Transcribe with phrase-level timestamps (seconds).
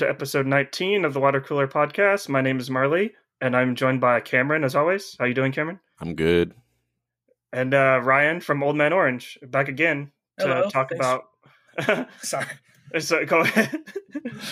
[0.00, 2.26] to episode 19 of the Water Cooler Podcast.
[2.30, 5.14] My name is Marley, and I'm joined by Cameron, as always.
[5.18, 5.78] How you doing, Cameron?
[6.00, 6.54] I'm good.
[7.52, 11.04] And uh, Ryan from Old Man Orange, back again to Hello, talk thanks.
[11.04, 12.08] about.
[12.22, 12.46] Sorry.
[12.98, 13.76] so, go ahead.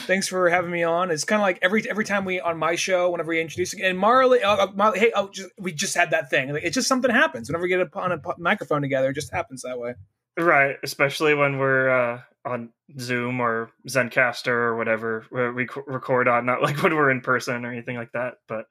[0.07, 1.11] Thanks for having me on.
[1.11, 3.99] It's kind of like every every time we on my show, whenever we introduce and
[3.99, 6.53] Marley, uh, uh, Marley, hey, oh, just, we just had that thing.
[6.53, 9.09] Like, it's just something happens whenever we get on a po- microphone together.
[9.09, 9.95] It just happens that way.
[10.39, 12.71] Right, especially when we're uh, on
[13.01, 17.65] Zoom or Zencastr or whatever we c- record on, not like when we're in person
[17.65, 18.35] or anything like that.
[18.47, 18.67] But,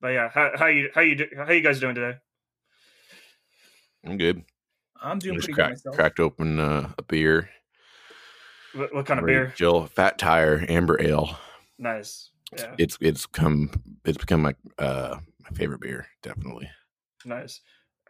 [0.00, 2.16] but yeah, how, how you how you do, how you guys doing today?
[4.06, 4.42] I'm good.
[5.02, 5.94] I'm doing Just pretty good myself.
[5.94, 7.50] cracked open uh, a beer.
[8.74, 9.52] What, what kind of beer?
[9.56, 11.36] Jill Fat Tire Amber Ale.
[11.78, 12.30] Nice.
[12.56, 13.70] Yeah, It's it's come
[14.04, 16.06] it's become my uh my favorite beer.
[16.22, 16.68] Definitely.
[17.24, 17.60] nice.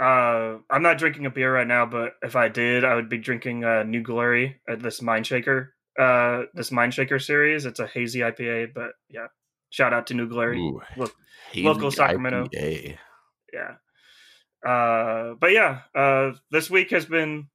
[0.00, 3.18] Uh, I'm not drinking a beer right now, but if I did, I would be
[3.18, 7.66] drinking uh, New Glory, uh, this Mind Shaker, uh, this Mind Shaker series.
[7.66, 9.26] It's a hazy IPA, but yeah,
[9.68, 10.58] shout out to New Glory.
[10.58, 10.80] Ooh,
[11.56, 12.48] local Sacramento.
[12.54, 12.96] IPA.
[13.52, 13.74] yeah.
[14.66, 17.48] Uh, but yeah, uh, this week has been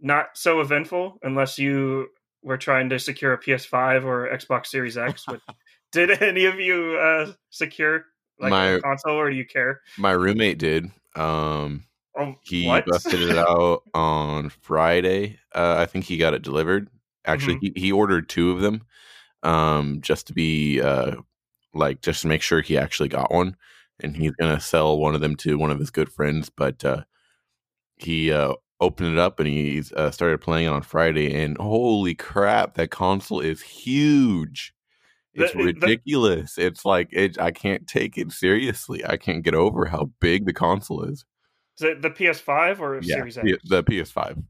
[0.00, 2.08] not so eventful unless you
[2.42, 5.26] were trying to secure a PS5 or Xbox Series X.
[5.28, 5.40] Which,
[5.92, 8.04] did any of you uh, secure
[8.38, 9.80] like My- a console, or do you care?
[9.96, 10.90] My roommate did.
[11.18, 11.84] Um,
[12.18, 12.86] Oh, he what?
[12.86, 15.38] busted it out on Friday.
[15.54, 16.88] Uh, I think he got it delivered.
[17.24, 17.66] Actually, Mm-hmm.
[17.76, 18.82] he, he ordered two of them,
[19.42, 21.16] um, just to be uh,
[21.74, 23.56] like just to make sure he actually got one,
[24.00, 26.50] and he's gonna sell one of them to one of his good friends.
[26.50, 27.04] But uh,
[27.96, 32.14] he uh, opened it up and he uh, started playing it on Friday, and holy
[32.14, 34.72] crap, that console is huge.
[35.44, 36.58] It's the- ridiculous.
[36.58, 37.38] it's like it.
[37.40, 39.04] I can't take it seriously.
[39.04, 41.24] I can't get over how big the console is.
[41.78, 43.48] Is it the PS5 or Series X?
[43.64, 44.42] The PS5.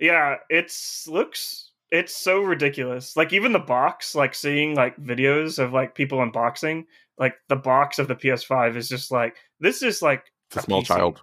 [0.00, 3.16] Yeah, it's looks it's so ridiculous.
[3.16, 6.84] Like even the box, like seeing like videos of like people unboxing,
[7.18, 10.82] like the box of the PS5 is just like this is like It's a small
[10.82, 10.86] PC.
[10.86, 11.22] child.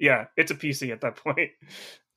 [0.00, 1.50] Yeah, it's a PC at that point.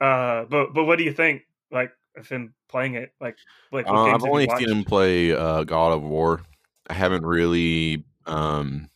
[0.01, 3.13] Uh but but what do you think like of him playing it?
[3.19, 3.37] Like
[3.71, 6.41] like Uh, I've only seen him play uh, God of War.
[6.89, 8.89] I haven't really um,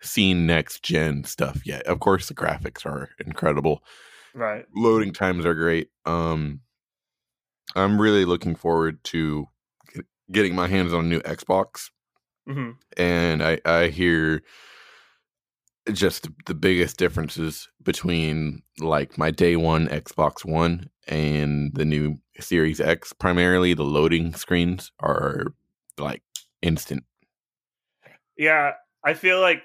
[0.00, 1.86] seen next gen stuff yet.
[1.86, 3.82] Of course, the graphics are incredible.
[4.34, 4.66] Right.
[4.74, 5.90] Loading times are great.
[6.04, 6.60] Um,
[7.74, 9.46] I'm really looking forward to
[9.92, 11.90] get- getting my hands on a new Xbox.
[12.46, 14.42] hmm and I I hear
[15.92, 22.80] just the biggest differences between like my day one Xbox One and the new Series
[22.80, 23.12] X.
[23.12, 25.54] Primarily, the loading screens are
[25.98, 26.22] like
[26.62, 27.04] instant.
[28.36, 28.72] Yeah,
[29.04, 29.62] I feel like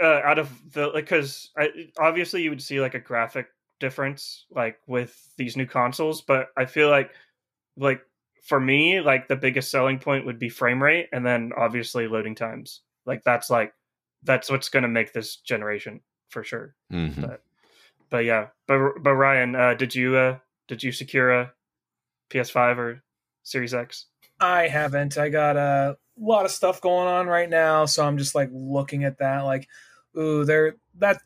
[0.00, 3.48] uh, out of the like because I obviously you would see like a graphic
[3.80, 7.10] difference like with these new consoles, but I feel like
[7.76, 8.00] like
[8.42, 12.34] for me like the biggest selling point would be frame rate, and then obviously loading
[12.34, 12.80] times.
[13.06, 13.72] Like that's like
[14.22, 16.74] that's what's going to make this generation for sure.
[16.92, 17.20] Mhm.
[17.20, 17.42] But
[18.10, 21.52] but yeah, but but Ryan, uh, did you uh did you secure a
[22.30, 23.02] PS5 or
[23.42, 24.06] Series X?
[24.40, 25.18] I haven't.
[25.18, 29.04] I got a lot of stuff going on right now, so I'm just like looking
[29.04, 29.40] at that.
[29.40, 29.68] Like,
[30.16, 31.20] ooh, there that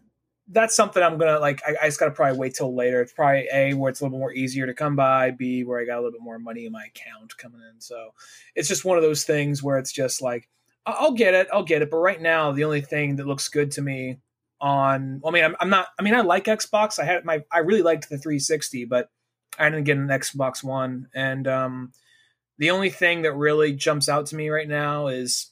[0.48, 1.62] that's something I'm gonna like.
[1.66, 3.02] I, I just gotta probably wait till later.
[3.02, 5.30] It's probably a where it's a little bit more easier to come by.
[5.30, 7.80] B where I got a little bit more money in my account coming in.
[7.80, 8.14] So
[8.54, 10.48] it's just one of those things where it's just like
[10.86, 11.90] I'll get it, I'll get it.
[11.90, 14.18] But right now, the only thing that looks good to me
[14.60, 15.88] on, I mean, I'm, I'm not.
[15.98, 16.98] I mean, I like Xbox.
[16.98, 19.10] I had my, I really liked the 360, but
[19.58, 21.92] I didn't get an Xbox One, and um,
[22.58, 25.50] the only thing that really jumps out to me right now is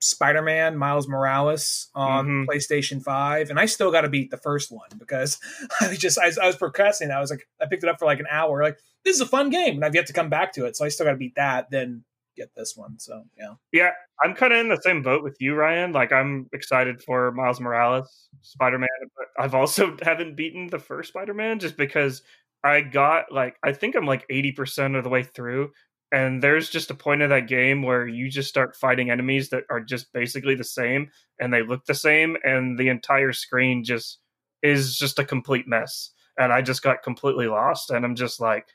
[0.00, 2.46] Spider-Man Miles Morales on Mhm.
[2.46, 5.40] PlayStation 5 and I still got to beat the first one because
[5.80, 7.98] I was just I, was- I was procrastinating I was like I picked it up
[7.98, 8.62] for like an hour.
[8.62, 10.76] Like this is a fun game and I've yet to come back to it.
[10.76, 12.04] So I still got to beat that then
[12.36, 13.00] get this one.
[13.00, 13.54] So yeah.
[13.72, 13.90] Yeah,
[14.22, 15.90] I'm kind of in the same boat with you, Ryan.
[15.90, 21.08] Like, I'm excited for Miles Morales, Spider Man, but I've also haven't beaten the first
[21.08, 22.22] Spider Man just because
[22.64, 25.72] I got like I think I'm like 80% of the way through,
[26.12, 29.64] and there's just a point of that game where you just start fighting enemies that
[29.70, 31.10] are just basically the same
[31.40, 34.18] and they look the same, and the entire screen just
[34.62, 36.10] is just a complete mess.
[36.38, 38.68] And I just got completely lost, and I'm just like,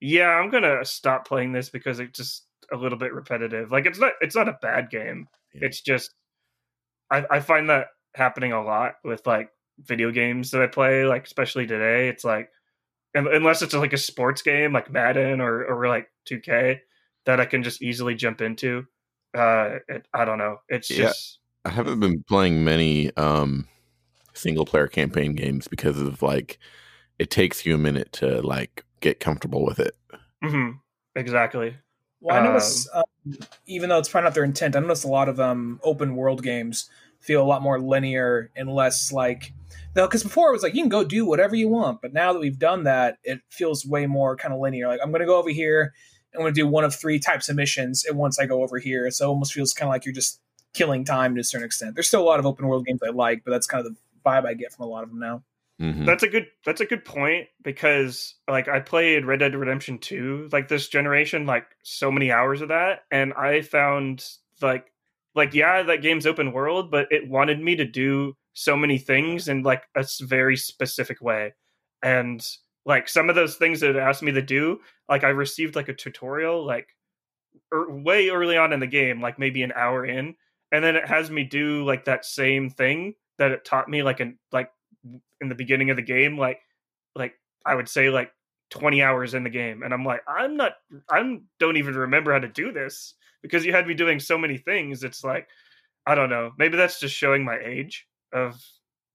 [0.00, 3.70] yeah, I'm gonna stop playing this because it just a little bit repetitive.
[3.72, 5.28] Like it's not it's not a bad game.
[5.54, 5.66] Yeah.
[5.66, 6.14] It's just
[7.10, 9.50] I, I find that happening a lot with like
[9.80, 12.08] video games that I play, like especially today.
[12.08, 12.50] It's like
[13.26, 16.80] unless it's like a sports game like Madden or or like 2K
[17.24, 18.86] that I can just easily jump into.
[19.36, 20.58] Uh, it, I don't know.
[20.68, 20.96] It's Yeah.
[20.96, 23.68] just I haven't been playing many um,
[24.34, 26.58] single player campaign games because of like
[27.18, 29.96] it takes you a minute to like get comfortable with it.
[30.42, 30.80] mhm,
[31.14, 31.76] exactly.
[32.20, 33.04] Well, I notice, um,
[33.66, 36.42] even though it's probably not their intent, I notice a lot of um, open world
[36.42, 39.52] games feel a lot more linear and less like
[39.98, 42.32] though because before it was like you can go do whatever you want but now
[42.32, 44.88] that we've done that it feels way more kind of linear.
[44.88, 45.92] Like i'm going to go over here
[46.34, 48.78] i'm going to do one of three types of missions and once i go over
[48.78, 49.10] here.
[49.10, 50.40] So it almost feels kind of like you're just
[50.72, 51.94] killing time to a certain extent.
[51.94, 53.98] There's still a lot of open world games i like but that's kind of the
[54.24, 55.42] vibe i get from a lot of them now.
[55.80, 56.06] Mhm.
[56.06, 60.48] That's a good that's a good point because like I played Red Dead Redemption 2
[60.52, 64.24] like this generation like so many hours of that and I found
[64.60, 64.92] like
[65.36, 69.46] like yeah that game's open world but it wanted me to do so many things
[69.46, 71.54] in like a very specific way.
[72.02, 72.44] And
[72.84, 75.88] like some of those things that it asked me to do like I received like
[75.88, 76.88] a tutorial like
[77.72, 80.34] er, way early on in the game like maybe an hour in.
[80.72, 84.18] And then it has me do like that same thing that it taught me like
[84.18, 84.70] in like
[85.40, 86.58] in the beginning of the game like
[87.14, 87.34] like
[87.64, 88.32] i would say like
[88.70, 89.84] 20 hours in the game.
[89.84, 90.72] And i'm like i'm not
[91.08, 93.14] i don't even remember how to do this.
[93.40, 95.46] Because you had me doing so many things it's like
[96.06, 96.50] i don't know.
[96.58, 98.62] Maybe that's just showing my age of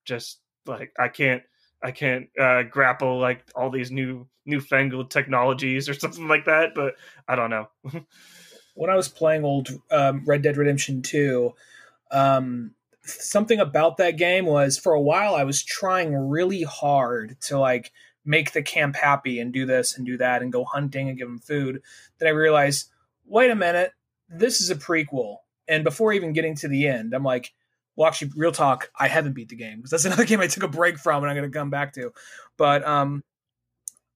[0.06, 1.44] just like i can't
[1.81, 6.95] i can't uh grapple like all these new newfangled technologies or something like that but
[7.27, 7.68] i don't know
[8.75, 11.54] when I was playing old um, Red Dead Redemption 2,
[12.12, 12.71] um,
[13.04, 17.92] something about that game was for a while I was trying really hard to like
[18.25, 21.27] make the camp happy and do this and do that and go hunting and give
[21.27, 21.81] them food.
[22.18, 22.89] Then I realized,
[23.25, 23.92] wait a minute,
[24.30, 25.38] this is a prequel.
[25.68, 27.54] And before even getting to the end, I'm like,
[27.95, 30.63] well, actually, real talk, I haven't beat the game because that's another game I took
[30.63, 32.12] a break from and I'm going to come back to.
[32.57, 33.24] But um,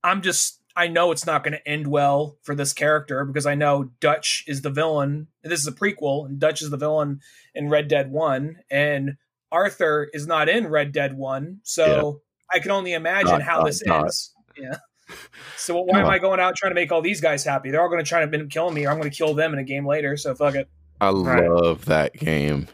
[0.03, 3.55] I'm just I know it's not going to end well for this character because I
[3.55, 5.27] know Dutch is the villain.
[5.43, 7.19] This is a prequel, and Dutch is the villain
[7.55, 9.17] in Red Dead One, and
[9.51, 12.21] Arthur is not in Red Dead One, so
[12.53, 14.01] I can only imagine Dot, how dot, this dot.
[14.03, 14.33] ends.
[14.57, 14.77] Yeah.
[15.55, 17.71] So why am I going out trying to make all these guys happy?
[17.71, 19.59] They're all going to try to kill me, or I'm going to kill them in
[19.59, 20.17] a game later.
[20.17, 20.69] So fuck it.
[20.99, 21.49] I Right.
[21.49, 22.67] love that game.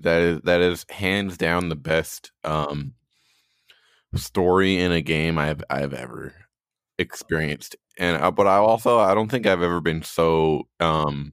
[0.00, 2.94] That is that is hands down the best um
[4.14, 6.34] story in a game I've I've ever
[6.98, 7.76] experienced.
[7.98, 11.32] And uh, but I also I don't think I've ever been so um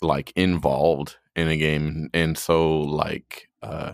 [0.00, 3.92] like involved in a game and so like uh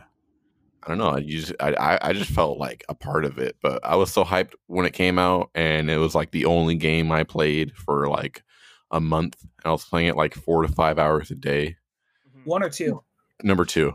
[0.82, 1.10] I don't know.
[1.10, 3.56] I just I I- I just felt like a part of it.
[3.62, 6.74] But I was so hyped when it came out, and it was like the only
[6.74, 8.42] game I played for like
[8.90, 9.36] a month.
[9.42, 11.76] And I was playing it like four to five hours a day.
[12.44, 13.02] One or two,
[13.44, 13.94] Number two,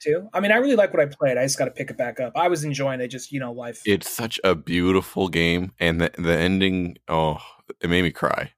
[0.00, 0.28] two.
[0.32, 1.38] I mean, I really like what I played.
[1.38, 2.32] I just got to pick it back up.
[2.36, 3.08] I was enjoying it.
[3.08, 3.82] Just you know, life.
[3.86, 7.38] it's such a beautiful game, and the the ending, oh,
[7.80, 8.52] it made me cry.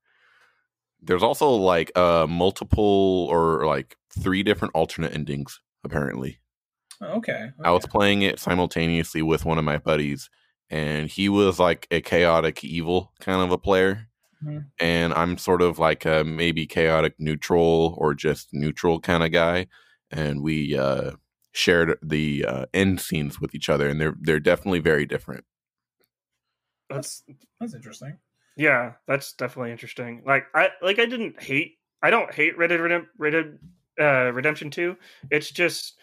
[1.00, 6.38] There's also like uh multiple or like three different alternate endings apparently.
[7.00, 7.50] Oh, okay.
[7.62, 10.30] I was playing it simultaneously with one of my buddies,
[10.70, 14.08] and he was like a chaotic evil kind of a player.
[14.42, 14.66] Mhm.
[14.80, 19.66] And I'm sort of like a maybe chaotic neutral or just neutral kind of guy.
[20.10, 21.12] And we uh,
[21.52, 25.44] shared the uh, end scenes with each other, and they're they're definitely very different.
[26.88, 27.22] that's
[27.60, 28.18] That's interesting.
[28.56, 30.22] Yeah, that's definitely interesting.
[30.24, 33.58] Like I like I didn't hate I don't hate Red Dead, Redemp- Red Dead
[34.00, 34.96] uh, Redemption 2.
[35.30, 35.98] It's just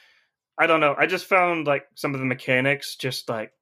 [0.57, 0.95] I don't know.
[0.97, 3.53] I just found like some of the mechanics just like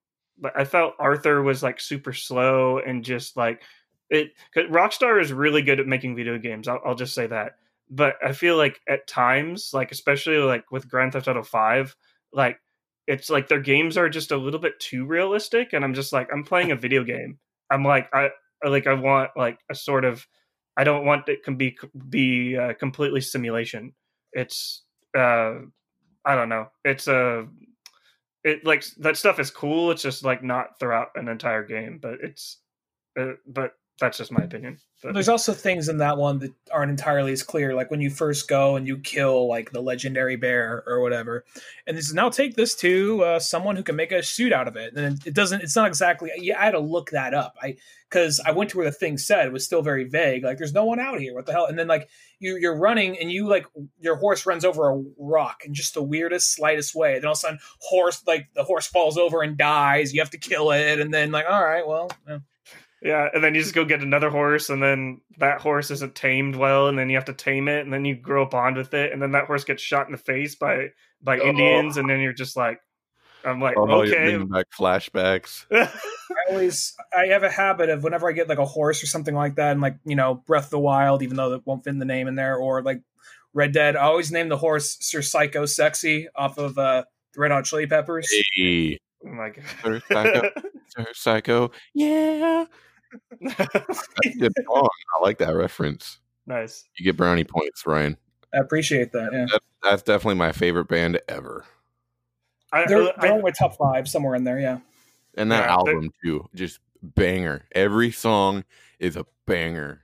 [0.42, 3.62] but I felt Arthur was like super slow and just like
[4.10, 6.68] it 'cause Rockstar is really good at making video games.
[6.68, 7.58] I'll, I'll just say that.
[7.90, 11.96] But I feel like at times, like especially like with Grand Theft Auto 5,
[12.32, 12.60] like
[13.08, 16.30] it's like their games are just a little bit too realistic and I'm just like
[16.32, 17.40] I'm playing a video game.
[17.72, 18.30] I'm like I
[18.64, 20.28] I- like I want like a sort of
[20.78, 21.78] I don't want it can be
[22.10, 23.94] be uh, completely simulation.
[24.34, 24.84] It's
[25.18, 25.56] uh
[26.26, 26.68] I don't know.
[26.86, 27.48] It's a
[28.44, 29.92] it like that stuff is cool.
[29.92, 32.60] It's just like not throughout an entire game, but it's
[33.20, 34.78] uh, but that's just my opinion.
[35.02, 37.74] But, There's also things in that one that aren't entirely as clear.
[37.74, 41.46] Like when you first go and you kill like the legendary bear or whatever,
[41.88, 44.68] and this is now take this to uh, someone who can make a suit out
[44.68, 44.96] of it.
[44.96, 45.62] And it doesn't.
[45.62, 46.32] It's not exactly.
[46.38, 47.56] Yeah, I had to look that up.
[47.62, 47.78] I
[48.10, 50.44] because I went to where the thing said it was still very vague.
[50.44, 51.34] Like there's no one out here.
[51.36, 51.68] What the hell?
[51.68, 53.68] And then like you you're running and you like
[54.00, 57.14] your horse runs over a rock in just the weirdest slightest way.
[57.16, 60.14] Then all of a sudden horse like the horse falls over and dies.
[60.14, 62.12] You have to kill it, and then like all right, well.
[62.28, 62.40] yeah.
[63.02, 66.56] Yeah, and then you just go get another horse, and then that horse isn't tamed
[66.56, 68.94] well, and then you have to tame it, and then you grow a bond with
[68.94, 70.88] it, and then that horse gets shot in the face by
[71.22, 71.48] by Oh.
[71.48, 72.80] Indians, and then you're just like,
[73.46, 75.66] I'm like, Oh, okay, bringing back flashbacks.
[75.72, 75.90] I
[76.52, 79.56] always I have a habit of whenever I get like a horse or something like
[79.56, 82.00] that, and like you know Breath of the Wild, even though it won't fit in
[82.00, 83.02] the name in there, or like
[83.54, 87.66] Red Dead, I always name the horse Sir Psycho Sexy off of uh, Red Hot
[87.66, 88.30] Chili Peppers.
[88.56, 89.52] Hey, oh my
[89.82, 90.50] Sir god, Psycho,
[90.96, 92.66] Sir Psycho, yeah.
[93.42, 94.88] That's a good song.
[95.18, 96.20] I like that reference.
[96.46, 96.86] nice.
[96.98, 98.18] You get brownie points, Ryan.
[98.54, 99.30] I appreciate that.
[99.32, 101.66] Yeah, That, that's definitely my favorite band ever.
[102.72, 104.60] I, they're, I- they're on my top five somewhere in there.
[104.60, 104.80] Yeah,
[105.36, 107.66] And that Yeah, they- album too, just banger.
[107.74, 108.64] Every song
[109.00, 110.04] is a banger.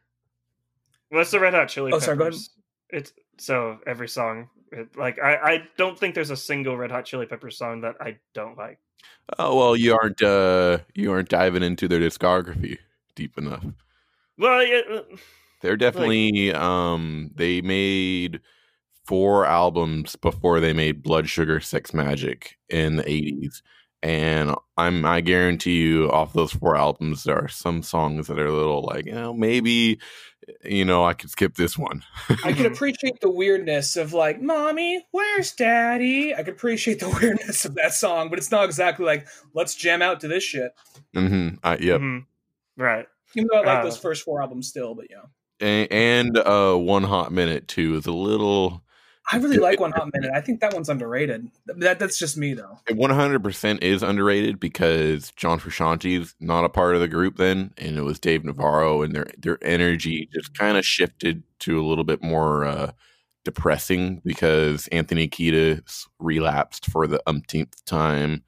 [1.09, 2.05] What's the Red Hot Chili Oh, Peppers?
[2.05, 2.39] sorry, go ahead.
[2.89, 4.49] It's so every song.
[4.71, 7.95] It, like I, I don't think there's a single Red Hot Chili Peppers song that
[7.99, 8.79] I don't like.
[9.39, 12.77] Oh well, you aren't uh you aren't diving into their discography
[13.15, 13.65] deep enough.
[14.37, 15.01] Well, yeah, uh,
[15.61, 18.41] They're definitely um they made
[19.05, 23.61] four albums before they made Blood Sugar Sex Magik in the 80s.
[24.03, 28.45] And I'm I guarantee you off those four albums there are some songs that are
[28.45, 29.99] a little like, you know, maybe
[30.63, 32.03] you know, I could skip this one.
[32.43, 37.65] I can appreciate the weirdness of like, "Mommy, where's Daddy?" I can appreciate the weirdness
[37.65, 40.71] of that song, but it's not exactly like, "Let's jam out to this shit."
[41.15, 41.57] Mhm.
[41.63, 42.01] Uh, yep.
[42.01, 42.25] mhm.
[42.77, 43.07] Right.
[43.35, 45.23] Even though I like Uh, those first four albums still, but yeah,
[45.59, 48.81] And, and uh One Hot Minute too is a little
[49.31, 50.31] I really like One Hot Minute.
[50.33, 51.49] I think that one's underrated.
[51.65, 52.79] That that's just me though.
[52.87, 57.97] It 100% is underrated because John Frusciante's not a part of the group then, and
[57.97, 62.03] it was Dave Navarro, and their their energy just kind of shifted to a little
[62.03, 62.91] bit more uh,
[63.43, 68.43] depressing because Anthony Kiedis relapsed for the umpteenth time.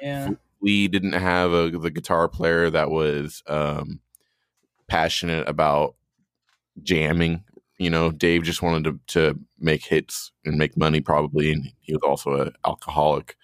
[0.00, 0.30] Yeah,
[0.60, 4.00] We didn't have a the guitar player that was um,
[4.88, 5.94] passionate about
[6.82, 7.44] jamming.
[7.78, 11.94] You know, Dave just wanted to, to make hits and make money, probably, and he
[11.94, 13.36] was also an alcoholic.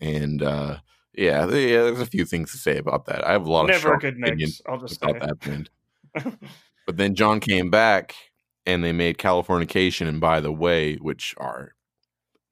[0.00, 0.78] And uh,
[1.14, 3.24] yeah, yeah, there's a few things to say about that.
[3.26, 4.62] I have a lot of Never a strong good opinions mix.
[4.66, 5.26] I'll just about say.
[5.26, 5.70] that band.
[6.86, 8.14] But then John came back,
[8.66, 11.74] and they made Californication and By the Way, which are,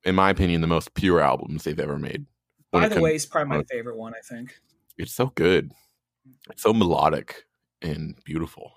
[0.04, 2.26] in my opinion, the most pure albums they've ever made.
[2.70, 4.14] When by the comes- way, it's probably my favorite one.
[4.14, 4.54] I think.
[4.98, 5.72] it's so good.
[6.50, 7.44] It's so melodic
[7.82, 8.72] and beautiful.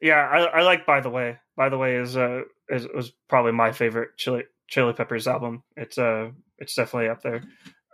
[0.00, 0.86] Yeah, I, I like.
[0.86, 4.92] By the way, by the way is uh is was probably my favorite Chili Chili
[4.92, 5.62] Peppers album.
[5.76, 7.42] It's uh it's definitely up there.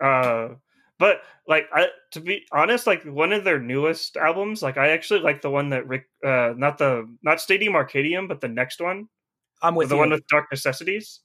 [0.02, 0.54] Uh,
[0.98, 5.20] but like I to be honest, like one of their newest albums, like I actually
[5.20, 9.08] like the one that Rick, uh, not the not Stadium Arcadium, but the next one,
[9.62, 10.00] I'm with the you.
[10.00, 11.20] one with Dark Necessities.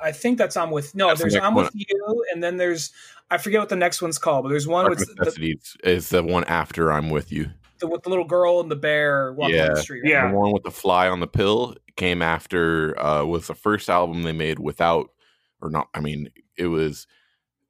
[0.00, 0.94] I think that's I'm with.
[0.94, 1.64] No, That's there's next I'm one.
[1.64, 2.92] with you, and then there's
[3.30, 6.08] I forget what the next one's called, but there's one Dark with the, Necessities is
[6.10, 7.50] the one after I'm with you.
[7.80, 9.68] the with the little girl and the bear walking Yeah.
[9.70, 10.02] the street.
[10.04, 10.10] right?
[10.10, 10.30] Yeah.
[10.30, 14.22] The one with the fly on the pill came after uh was the first album
[14.22, 15.10] they made without
[15.60, 17.06] or not I mean it was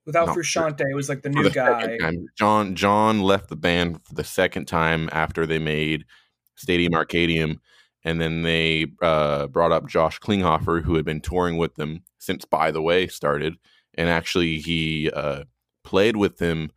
[0.06, 1.98] Without No, Frusciante, it was like the new the guy.
[2.38, 6.06] John John left the band for the second time after they made
[6.56, 7.58] Stadium Arcadium,
[8.04, 12.44] and then they uh, brought up Josh Klinghoffer, who had been touring with them since
[12.44, 13.56] By the Way started,
[13.94, 15.44] and actually he uh,
[15.84, 16.70] played with them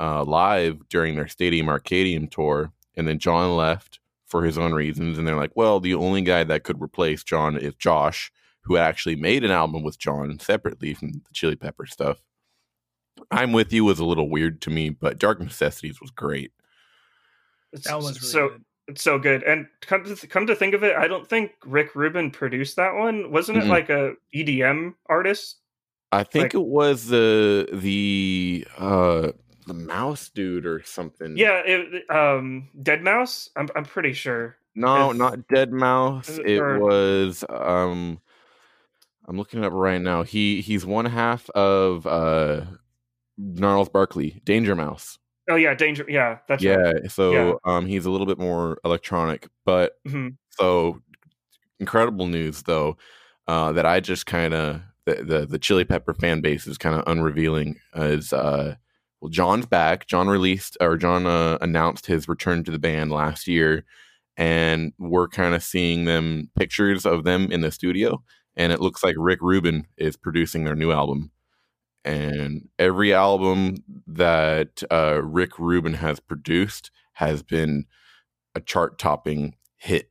[0.00, 5.18] uh, live during their Stadium Arcadium tour, and then John left for his own reasons,
[5.18, 8.32] and they're like, well, the only guy that could replace John is Josh,
[8.62, 12.22] who actually made an album with John separately from the Chili Pepper stuff.
[13.30, 16.52] I'm with you was a little weird to me, but Dark Necessities was great.
[17.84, 18.64] That was really so good.
[18.88, 19.42] It's so good.
[19.44, 22.94] And come to come to think of it, I don't think Rick Rubin produced that
[22.94, 23.30] one.
[23.30, 23.68] Wasn't it Mm-mm.
[23.68, 25.56] like a EDM artist?
[26.10, 29.32] I think Like- it was the the uh
[29.66, 31.36] the mouse dude or something.
[31.36, 33.48] Yeah, it, um, deadmau5.
[33.56, 34.56] I'm I'm pretty sure.
[34.74, 36.40] No, If- not deadmau5.
[36.40, 38.20] It- It or- was um
[39.28, 40.24] I'm looking it up right now.
[40.24, 42.62] He he's one half of uh
[43.38, 45.18] Gnarls Barkley, Danger Mouse.
[45.52, 46.04] Oh yeah, Danger.
[46.08, 47.10] Yeah, that's yeah, right.
[47.10, 47.52] so Yeah.
[47.64, 50.36] um he's a little bit more electronic, but Mhm.
[50.50, 51.00] so
[51.80, 52.96] incredible news though
[53.48, 56.96] uh that I just kind of the, the the Chili Pepper fan base is kind
[56.98, 58.76] of unrevealing is uh
[59.20, 60.06] well John's back.
[60.06, 63.84] John released or John uh, announced his return to the band last year
[64.36, 68.22] and we're kind of seeing them pictures of them in the studio
[68.56, 71.30] and it looks like Rick Rubin is producing their new album.
[72.04, 77.86] And every album that uh, Rick Rubin has produced has been
[78.54, 80.10] a chart topping hit.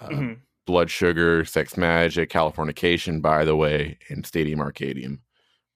[0.00, 0.40] Uh, Mhm.
[0.66, 5.20] Blood Sugar, Sex Magik, Californication, by the way, and Stadium Arcadium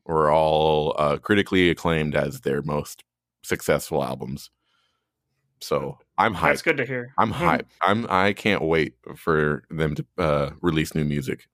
[0.06, 3.04] were all uh, critically acclaimed as their most
[3.44, 4.50] successful albums.
[5.60, 6.64] So I'm That's hyped.
[6.64, 7.12] good to hear.
[7.18, 7.36] I'm Mhm.
[7.36, 7.70] hyped.
[7.82, 11.46] I'm I can't wait for them to uh, release new music.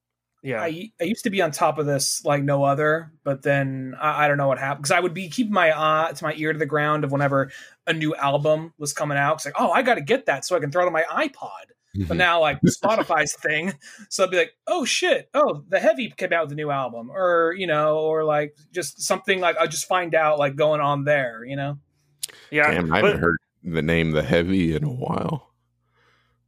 [0.42, 0.62] Yeah.
[0.62, 4.24] I, I used to be on top of this like no other, but then I,
[4.24, 6.52] I don't know what happened because I would be keeping my eye to my ear
[6.52, 7.50] to the ground of whenever
[7.86, 9.36] a new album was coming out.
[9.36, 11.04] It's like, oh, I got to get that so I can throw it on my
[11.10, 11.48] iPod.
[11.94, 12.18] But mm-hmm.
[12.18, 13.72] now like Spotify's thing,
[14.10, 17.10] so I'd be like, oh shit, oh the Heavy came out with a new album,
[17.10, 21.04] or you know, or like just something like I just find out like going on
[21.04, 21.78] there, you know.
[22.50, 22.70] yeah.
[22.70, 25.50] Damn, I haven't heard the name the heavy in a while.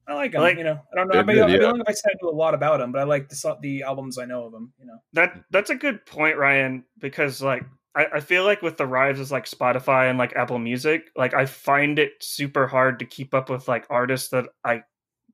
[0.09, 0.43] I like them.
[0.43, 1.13] Like- you know, I don't know.
[1.13, 1.59] They're I, mean, good, I yeah.
[1.59, 3.59] don't know if I said I do a lot about them, but I like the
[3.61, 4.73] the albums I know of them.
[4.79, 8.77] You know, That that's a good point, Ryan, because like I, I feel like with
[8.77, 12.99] the rise of like Spotify and like Apple Music, like I find it super hard
[13.01, 14.83] to keep up with like artists that I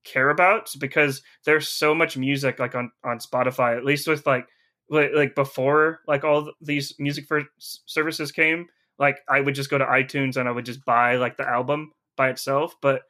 [0.04, 3.76] care about because there's so much music like on on Spotify.
[3.76, 4.47] At least with like
[4.90, 8.66] like, like before like all these music for services came,
[8.99, 11.93] like I would just go to iTunes and I would just buy like the album
[12.16, 13.02] by itself, but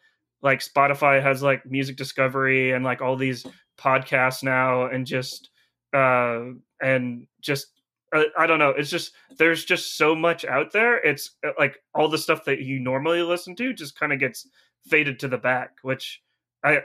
[0.45, 3.45] like Spotify has like music discovery and like all these
[3.77, 5.51] podcasts now and just
[5.93, 6.43] uh
[6.81, 7.69] and just
[8.15, 8.71] uh, I don't know.
[8.71, 10.99] It's just there's just so much out there.
[10.99, 14.47] It's uh, like all the stuff that you normally listen to just kind of gets
[14.87, 16.23] faded to the back, which
[16.63, 16.83] I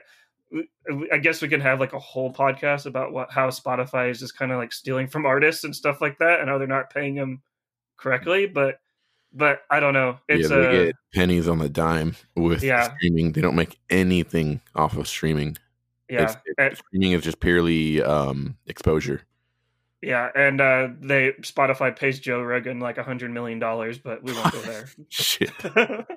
[1.11, 4.37] I guess we can have like a whole podcast about what how Spotify is just
[4.37, 7.13] kind of like stealing from artists and stuff like that, and how they're not paying
[7.13, 7.41] them
[7.97, 8.47] correctly.
[8.47, 8.79] But
[9.33, 10.17] but I don't know.
[10.27, 12.93] It's yeah, they uh, get pennies on the dime with Yeah.
[12.95, 13.31] streaming.
[13.33, 15.57] They don't make anything off of streaming.
[16.09, 19.21] yeah, and- streaming is just purely um, exposure.
[20.01, 24.33] yeah, and uh, they Spotify pays Joe Rogan like a hundred million dollars, but we
[24.33, 24.89] won't go there.
[25.09, 25.51] Shit.
[25.63, 26.07] but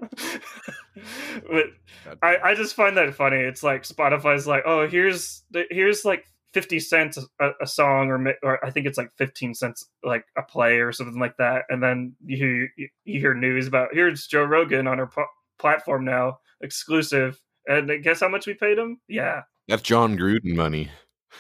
[2.23, 3.39] I, I just find that funny.
[3.39, 8.65] It's like Spotify's like, oh, here's here's like fifty cents a, a song, or or
[8.65, 11.65] I think it's like fifteen cents like a play or something like that.
[11.69, 15.27] And then you hear you, you hear news about here's Joe Rogan on our po-
[15.59, 17.41] platform now, exclusive.
[17.67, 19.01] And guess how much we paid him?
[19.09, 20.91] Yeah, That's Jon Gruden money.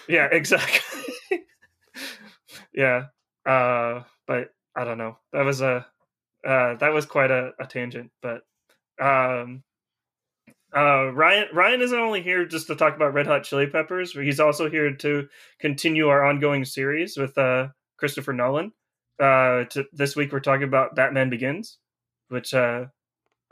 [0.09, 1.41] yeah, exactly.
[2.75, 3.07] yeah,
[3.47, 5.19] uh, but I don't know.
[5.33, 5.87] That was a
[6.47, 8.43] uh, that was quite a, a tangent, but
[9.01, 9.63] um,
[10.75, 14.25] uh, Ryan Ryan isn't only here just to talk about Red Hot Chili Peppers, but
[14.25, 18.73] he's also here to continue our ongoing series with uh, Christopher Nolan.
[19.21, 21.79] Uh, to, this week we're talking about Batman Begins,
[22.29, 22.87] which uh,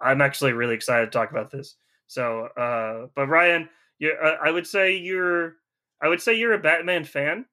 [0.00, 1.76] I'm actually really excited to talk about this.
[2.06, 5.56] So, uh, but Ryan, you, uh, I would say you're
[6.00, 7.44] I would say you're a Batman fan.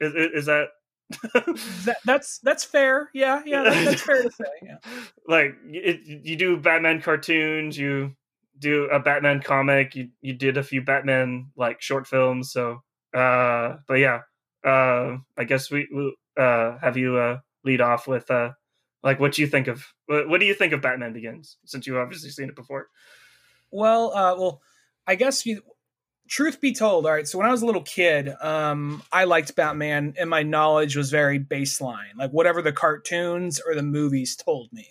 [0.00, 0.68] Is, is, is that
[1.34, 3.10] that, that's that's fair.
[3.14, 4.44] Yeah, yeah, that, that's fair to say.
[4.62, 4.76] Yeah.
[5.28, 8.14] like it, you do Batman cartoons, you
[8.58, 12.52] do a Batman comic, you you did a few Batman like short films.
[12.52, 12.82] So,
[13.14, 14.20] uh, but yeah,
[14.64, 18.50] uh, I guess we will uh, have you uh, lead off with uh,
[19.02, 21.96] like what you think of what, what do you think of Batman Begins since you've
[21.96, 22.88] obviously seen it before.
[23.70, 24.62] Well, uh, well,
[25.06, 25.62] I guess you.
[26.26, 27.28] Truth be told, all right.
[27.28, 31.10] So when I was a little kid, um, I liked Batman, and my knowledge was
[31.10, 34.86] very baseline, like whatever the cartoons or the movies told me.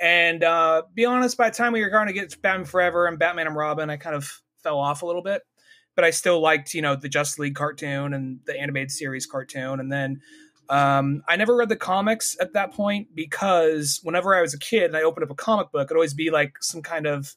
[0.00, 3.18] And uh, be honest, by the time we were going to get Batman Forever and
[3.18, 5.42] Batman and Robin, I kind of fell off a little bit.
[5.94, 9.80] But I still liked, you know, the Justice League cartoon and the animated series cartoon.
[9.80, 10.20] And then
[10.68, 14.84] um, I never read the comics at that point because whenever I was a kid
[14.84, 17.34] and I opened up a comic book, it'd always be like some kind of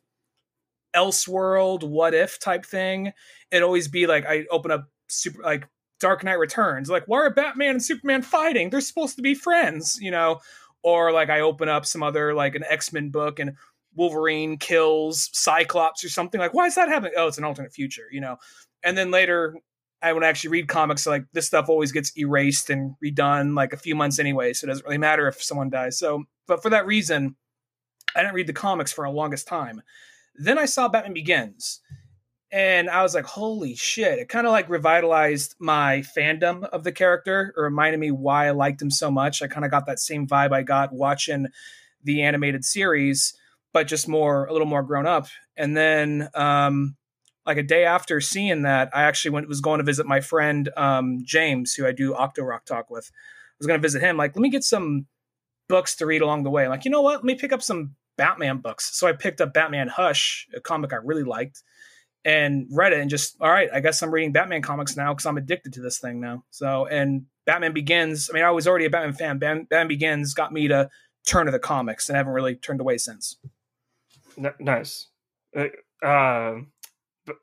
[0.96, 3.12] Elseworld, what if type thing.
[3.52, 5.68] It'd always be like I open up super like
[6.00, 8.70] Dark Knight Returns, like why are Batman and Superman fighting?
[8.70, 10.40] They're supposed to be friends, you know.
[10.84, 13.56] Or like I open up some other like an X Men book and
[13.96, 16.40] Wolverine kills Cyclops or something.
[16.40, 17.14] Like why is that happening?
[17.18, 18.38] Oh, it's an alternate future, you know.
[18.84, 19.56] And then later
[20.02, 23.78] I would actually read comics like this stuff always gets erased and redone like a
[23.78, 26.00] few months anyway, so it doesn't really matter if someone dies.
[26.00, 27.36] So, but for that reason,
[28.16, 29.82] I didn't read the comics for a longest time.
[30.36, 31.82] Then I saw Batman Begins,
[32.52, 36.92] and I was like, "Holy shit!" It kind of like revitalized my fandom of the
[36.92, 39.42] character, or reminded me why I liked him so much.
[39.42, 41.48] I kind of got that same vibe I got watching
[42.04, 43.34] the animated series,
[43.74, 45.28] but just more a little more grown up.
[45.58, 46.96] And then, um,
[47.46, 50.70] like a day after seeing that, I actually went was going to visit my friend
[50.78, 53.12] um, James, who I do Octo Rock Talk with.
[53.14, 54.18] I was going to visit him.
[54.18, 55.08] Like, let me get some
[55.68, 56.68] books to read along the way.
[56.68, 57.18] like, you know what?
[57.18, 58.98] Let me pick up some Batman books.
[58.98, 61.64] So I picked up Batman Hush, a comic I really liked,
[62.26, 63.00] and read it.
[63.00, 65.82] And just all right, I guess I'm reading Batman comics now because I'm addicted to
[65.82, 66.44] this thing now.
[66.50, 68.30] So and Batman Begins.
[68.30, 69.38] I mean, I was already a Batman fan.
[69.40, 70.90] Batman, Batman Begins got me to
[71.26, 73.38] turn to the comics and haven't really turned away since.
[74.38, 75.08] N- nice.
[75.56, 75.66] Uh,
[76.06, 76.60] uh,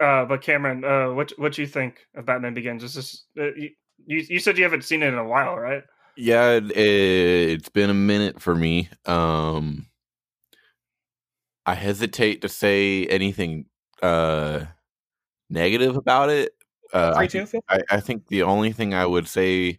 [0.01, 2.83] uh, but Cameron, uh, what what you think of Batman Begins?
[2.83, 3.71] Is this uh, you,
[4.07, 4.25] you?
[4.29, 5.83] You said you haven't seen it in a while, right?
[6.17, 8.89] Yeah, it, it's been a minute for me.
[9.05, 9.87] Um,
[11.67, 13.67] I hesitate to say anything
[14.03, 14.65] uh,
[15.51, 16.53] negative about it.
[16.93, 19.79] Uh, I think- I, I think the only thing I would say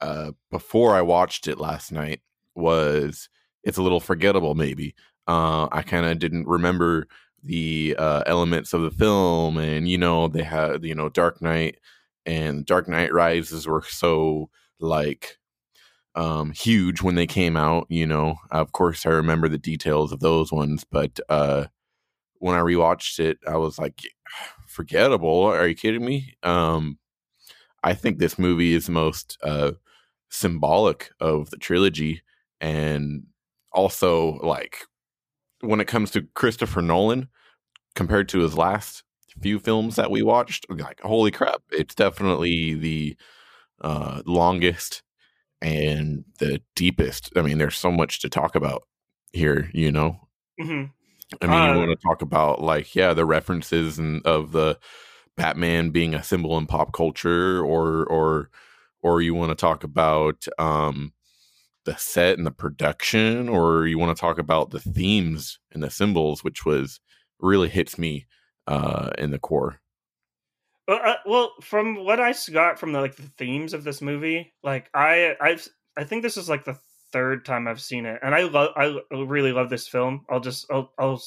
[0.00, 2.20] uh, before I watched it last night
[2.54, 3.28] was
[3.64, 4.54] it's a little forgettable.
[4.54, 4.94] Maybe
[5.26, 7.06] uh, I kind of didn't remember
[7.42, 11.78] the uh, elements of the film, and you know they had you know Dark Knight
[12.26, 15.38] and Dark Knight Rises were so like
[16.14, 17.86] um, huge when they came out.
[17.88, 21.66] You know, of course, I remember the details of those ones, but uh,
[22.40, 24.02] when I rewatched it, I was like,
[24.68, 25.42] forgettable.
[25.44, 26.34] Are you kidding me?
[26.42, 26.98] Um,
[27.82, 29.72] I think this movie is most uh,
[30.30, 32.22] symbolic of the trilogy,
[32.60, 33.24] and
[33.72, 34.78] also like
[35.60, 37.28] when it comes to Christopher Nolan
[37.94, 39.02] compared to his last
[39.42, 43.16] few films that we watched, like holy crap, it's definitely the
[43.82, 45.02] uh, longest
[45.62, 47.30] and the deepest.
[47.36, 48.84] I mean, there's so much to talk about
[49.32, 50.28] here, you know.
[50.60, 50.92] Mhm.
[51.42, 54.78] I mean, Uh, you want to talk about like yeah, the references and of the
[55.36, 58.50] Batman being a symbol in pop culture, or or
[59.02, 61.12] or you want to talk about um
[61.84, 65.90] the set and the production, or you want to talk about the themes and the
[65.90, 67.00] symbols, which was
[67.40, 68.26] really hits me
[68.68, 69.80] uh in the core.
[70.88, 74.54] Well, uh, well, from what I got from the like the themes of this movie,
[74.62, 76.78] like I I've I think this is like the
[77.16, 80.26] third time I've seen it, and I love I really love this film.
[80.28, 81.22] I'll just I'll I'll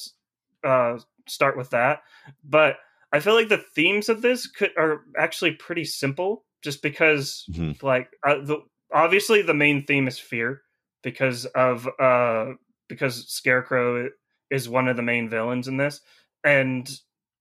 [0.62, 2.02] uh, start with that,
[2.44, 2.76] but
[3.12, 7.82] I feel like the themes of this could are actually pretty simple, just because Mhm.
[7.82, 8.58] like uh, the
[8.94, 10.62] obviously the main theme is fear
[11.02, 12.52] because of uh
[12.88, 14.10] because Scarecrow
[14.48, 16.00] is one of the main villains in this,
[16.44, 16.88] and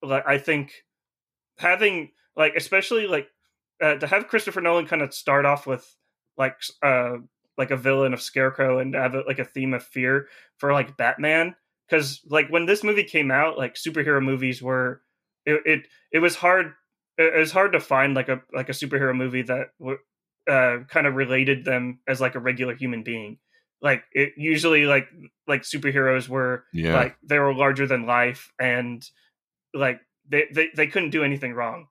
[0.02, 0.74] like I think
[1.60, 3.28] having like especially like
[3.80, 5.86] uh, to have Christopher Nolan kind of start off with
[6.36, 7.18] like uh
[7.60, 10.98] like a villain of Scarecrow and have it, like a theme of fear for like
[10.98, 11.56] Batman.
[11.88, 15.04] Because like when this movie came out like superhero movies were
[15.46, 16.74] it it, it was hard
[17.20, 20.00] it was hard to find like a like a superhero movie that w-
[20.50, 23.40] uh kind of related them as like a regular human being.
[23.82, 25.10] Like it usually like
[25.48, 29.08] like superheroes were Yeah, like they were larger than life and
[29.74, 31.88] like they, they they couldn't do anything wrong.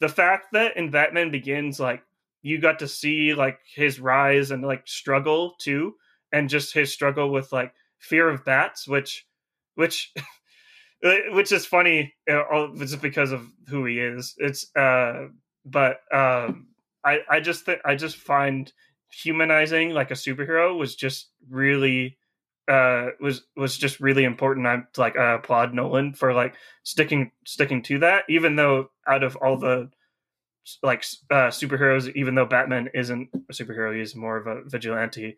[0.00, 2.02] The fact that in batman begins like
[2.42, 5.94] you got to see like his rise and like struggle too
[6.32, 9.26] and just his struggle with like fear of bats which
[9.74, 10.12] which
[11.30, 14.34] which is funny uh, just because of who he is.
[14.38, 15.26] It's uh
[15.64, 16.68] but um
[17.04, 18.72] i i just think i just find
[19.10, 22.16] humanizing like a superhero was just really
[22.68, 24.66] uh was was just really important.
[24.66, 29.36] I'm like i applaud nolan for like sticking sticking to that even though out of
[29.36, 29.90] all the
[30.82, 35.36] like uh superheroes even though batman isn't a superhero he's more of a vigilante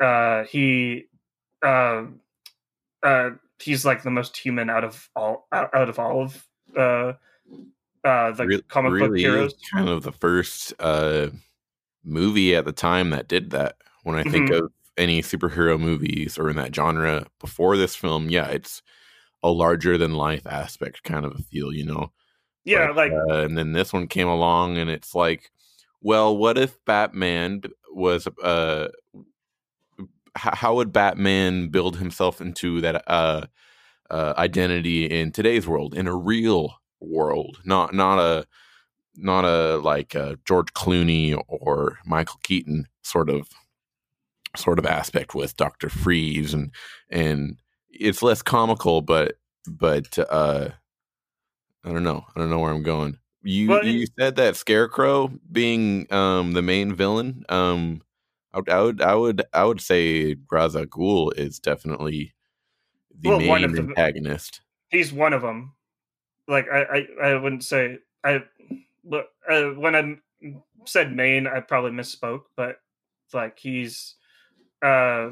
[0.00, 1.04] uh he
[1.62, 2.20] um
[3.02, 7.12] uh he's like the most human out of all out, out of all of uh
[8.04, 11.28] uh the Re- comic book really is heroes kind of the first uh
[12.04, 13.76] movie at the time that did that.
[14.04, 14.64] When I think Mhm.
[14.64, 18.82] of any superhero movies or in that genre before this film, yeah, it's
[19.42, 22.12] a larger than life aspect kind of a feel, you know.
[22.68, 25.50] Yeah But, like uh, and then this one came along, and it's like,
[26.00, 28.88] well, what if Batman was uh,
[29.98, 30.04] h-
[30.34, 33.46] how would Batman build himself into that uh,
[34.10, 38.46] uh, identity in today's world, in a real world, not not a
[39.16, 43.48] not a like uh, George Clooney or Michael Keaton sort of
[44.56, 46.70] sort of aspect with Doctor Freeze and
[47.10, 47.56] and
[47.90, 50.70] it's less comical, but but uh,
[51.88, 53.16] I don't know, I don't know where I'm going.
[53.42, 57.44] You Well, you said that Scarecrow being um the main villain.
[57.48, 58.02] Um,
[58.52, 62.34] I would I would I would, I would say Ra's al Ghul is definitely
[63.18, 64.60] the Well, main of the- antagonist.
[64.90, 65.72] he's one of them
[66.46, 68.42] like i i, I wouldn't say i
[69.04, 70.16] look uh, when i
[70.86, 72.76] said main i probably misspoke but
[73.34, 74.14] like he's
[74.82, 75.30] uh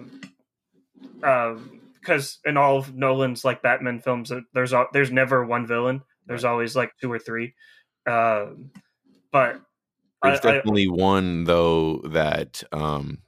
[2.00, 6.44] because in all of nolan's like batman films uh, there's there's never one villain there's
[6.44, 7.54] always like two or three
[8.06, 8.70] um
[9.32, 9.60] but
[10.22, 13.18] There's I- I- definitely one though that um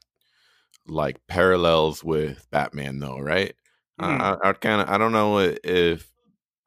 [0.86, 3.54] like parallels with Batman though, right?
[4.00, 4.20] Mhm.
[4.20, 6.10] I, I, I kind of I don't know if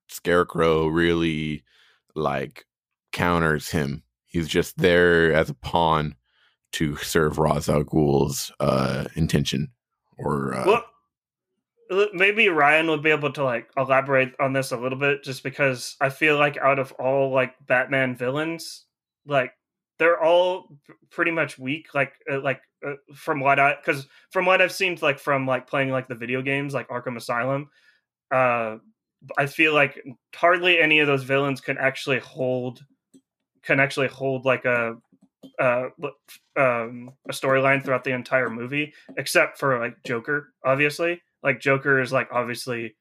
[0.10, 1.63] Scarecrow really
[2.15, 2.65] like
[3.12, 4.04] counters him.
[4.26, 6.15] He's just there as a pawn
[6.74, 9.72] to serve Ra's al Ghul's uh, intention.
[10.17, 10.86] Or uh, well
[12.13, 15.95] maybe ryan would be able to like elaborate on this a little bit just because
[15.99, 18.86] i feel like out of all like batman villains
[19.25, 19.51] like
[19.99, 20.67] they're all
[21.12, 24.97] pretty much weak like uh, like uh, from what i because from what i've seen
[25.01, 27.69] like from like playing like the video games like arkham asylum
[28.34, 28.77] uh
[29.38, 30.01] i feel like
[30.36, 32.84] hardly any of those villains can actually hold
[33.63, 34.95] can actually hold like a
[35.60, 35.88] uh
[36.56, 42.12] um a storyline throughout the entire movie except for like joker obviously like joker is
[42.12, 42.95] like obviously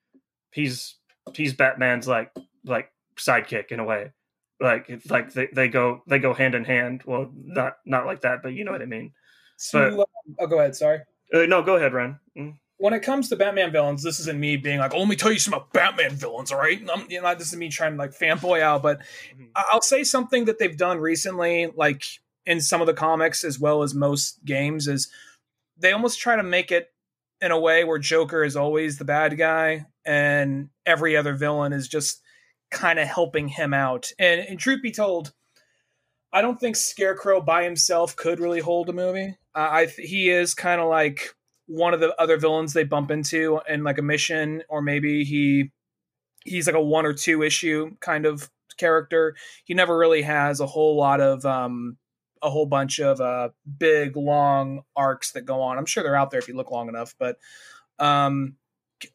[0.52, 0.96] he's
[1.34, 2.32] he's batman's like
[2.64, 4.12] like sidekick in a way
[4.60, 8.22] like it's like they, they go they go hand in hand well not not like
[8.22, 9.12] that but you know what i mean
[9.56, 10.74] So, But- um, oh, go ahead.
[10.74, 11.00] Sorry.
[11.34, 12.18] Uh, no, go ahead, Ren.
[12.36, 12.54] Mm.
[12.78, 15.30] when it comes to Batman villains, this isn't me being like, oh, let me tell
[15.30, 16.80] you some about Batman villains, all right?
[16.88, 19.00] Um, you know, this is me trying to like fanboy out, but
[19.36, 19.50] Mhm.
[19.54, 22.04] I'll say something that they've done recently, like
[22.46, 25.12] in some of the comics as well as most games, is
[25.76, 26.90] they almost try to make it
[27.40, 31.88] in a way where Joker is always the bad guy and every other villain is
[31.88, 32.20] just
[32.70, 34.12] kind of helping him out.
[34.18, 35.32] And, and truth be told,
[36.32, 39.36] I don't think Scarecrow by himself could really hold a movie.
[39.54, 41.34] Uh, I he is kind of like
[41.66, 45.72] one of the other villains they bump into in like a mission, or maybe he
[46.44, 48.48] he's like a one or two issue kind of
[48.78, 49.34] character.
[49.64, 51.96] He never really has a whole lot of um
[52.42, 55.78] a whole bunch of uh big long arcs that go on.
[55.78, 57.38] I'm sure they're out there if you look long enough, but
[57.98, 58.56] um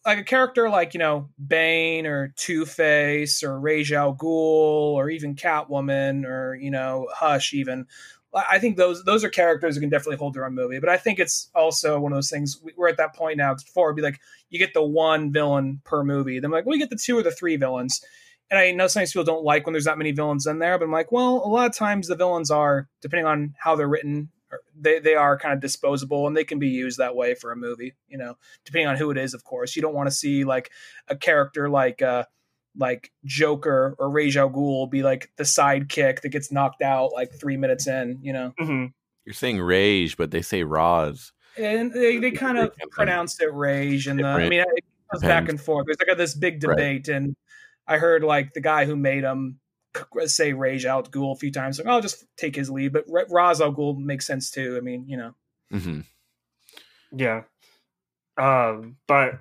[0.05, 5.09] like a character like you know Bane or Two Face or Ra's al Ghul or
[5.09, 7.85] even Catwoman or you know Hush even.
[8.33, 10.79] I think those those are characters who can definitely hold their own movie.
[10.79, 12.59] But I think it's also one of those things.
[12.61, 13.53] we- We're at that point now.
[13.53, 16.39] Before it'd be like you get the one villain per movie.
[16.39, 18.03] Then like we get the two or the three villains.
[18.51, 20.85] And I know sometimes people don't like when there's that many villains in there, but
[20.85, 24.29] I'm like, well, a lot of times the villains are, depending on how they're written,
[24.79, 27.55] they they are kind of disposable and they can be used that way for a
[27.55, 27.95] movie.
[28.07, 29.75] You know, depending on who it is, of course.
[29.75, 30.71] You don't want to see like
[31.07, 32.25] a character like uh
[32.77, 37.33] like Joker or Ra's al Ghul be like the sidekick that gets knocked out like
[37.33, 38.19] three minutes in.
[38.21, 38.85] You know, hmm
[39.25, 41.31] You're saying rage, but they say Roz.
[41.57, 45.49] and they, they kind of pronounced it rage and the, I mean it goes back
[45.49, 45.85] and forth.
[45.87, 46.75] There's like this big Right.
[46.75, 47.35] debate, and
[47.87, 49.59] I heard like the guy who made him
[50.25, 51.79] say rage out Ghul a few times.
[51.79, 54.75] Like, I'll just take his lead, but Ra- Ra's al Ghul makes sense too.
[54.77, 55.35] I mean, you know,
[55.71, 56.01] hmm
[57.11, 57.43] Yeah.
[58.37, 59.39] Um, but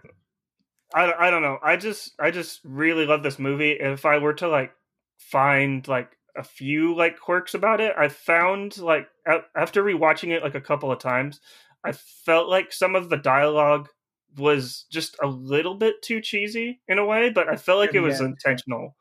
[0.94, 1.58] I, I don't know.
[1.62, 3.72] I just I just really love this movie.
[3.72, 4.72] If I were to like
[5.18, 10.42] find like a few like quirks about it, I found like a- after rewatching it
[10.42, 11.40] like a couple of times,
[11.84, 13.88] I felt like some of the dialogue
[14.36, 18.00] was just a little bit too cheesy in a way, but I felt like it
[18.00, 18.26] was Yeah.
[18.26, 18.96] intentional.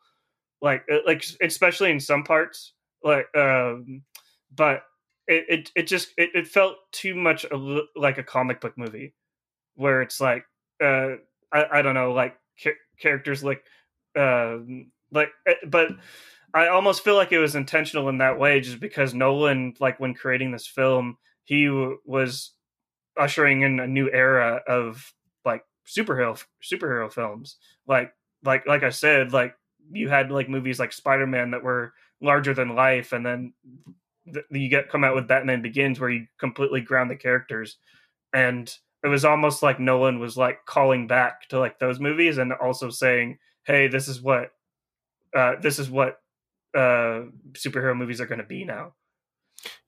[0.61, 4.03] Like uh, like especially in some parts, like um
[4.55, 4.83] but
[5.27, 9.13] it it, it just it, it felt too much a, like a comic book movie
[9.75, 10.45] where it's like
[10.83, 11.15] uh
[11.51, 13.63] I, I don't know like cha- characters like
[14.17, 15.89] um like eh, but
[16.53, 20.13] I almost feel like it was intentional in that way just because Nolan like when
[20.13, 22.53] creating this film he w- was
[23.17, 25.13] ushering in a new era of
[25.45, 27.57] like superhero superhero films.
[27.87, 29.55] Like like like I said like
[29.91, 33.53] you had like movies like Spider-Man that were larger than life and then
[34.31, 37.77] th- you get come out with Batman Begins where you completely ground the characters.
[38.33, 42.53] And it was almost like Nolan was like calling back to like those movies and
[42.53, 44.51] also saying hey this is what
[45.35, 46.19] uh this is what
[46.75, 48.93] uh superhero movies are going to be now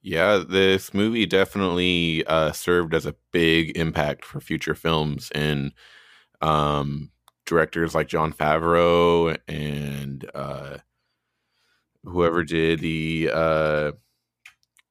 [0.08, 5.72] Yeah, this movie definitely uh, served as a big impact for future films and
[6.42, 7.10] um,
[7.48, 10.78] directors like Jon Favreau and uh,
[12.04, 13.92] whoever did the uh,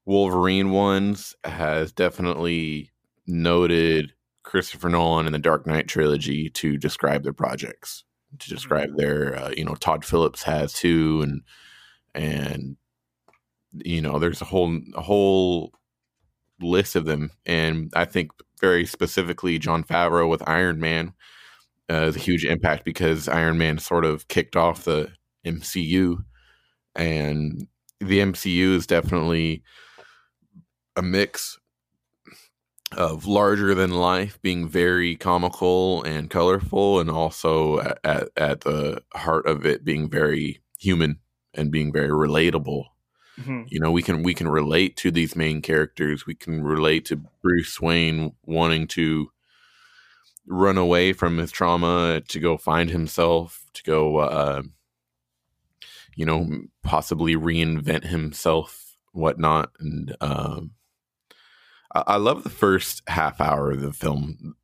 [0.05, 2.90] Wolverine ones has definitely
[3.24, 8.03] noted Christopher Nolan and the Dark Knight trilogy to describe their projects,
[8.40, 11.42] to describe their, uh, you know, Todd Phillips has too, and
[12.16, 12.77] and
[13.85, 15.73] you know, there's a whole a whole
[16.61, 21.13] list of them, and I think very specifically Jon Favreau with Iron Man
[21.91, 25.11] uh, is a huge impact because Iron Man sort of kicked off the
[25.45, 26.19] MCU,
[26.95, 27.67] and
[28.01, 29.63] the MCU is definitely
[30.97, 31.59] a mix
[32.97, 39.03] of larger than life being very comical and colorful and also at, at, at the
[39.15, 41.19] heart of it being very human
[41.55, 42.85] and being very relatable
[43.40, 43.66] Mhm.
[43.68, 46.27] you know we can we can relate to these main characters.
[46.27, 49.31] We can relate to bruce wayne wanting to
[50.47, 54.62] run away from his trauma to go find himself to go uh
[56.16, 56.49] you know
[56.83, 60.73] possibly reinvent himself whatnot and um
[61.94, 64.55] I, I love the first half hour of the film.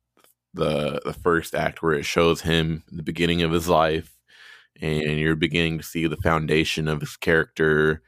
[0.53, 4.17] The the first act where it shows him the beginning of his life
[4.81, 8.03] and you're beginning to see the foundation of his character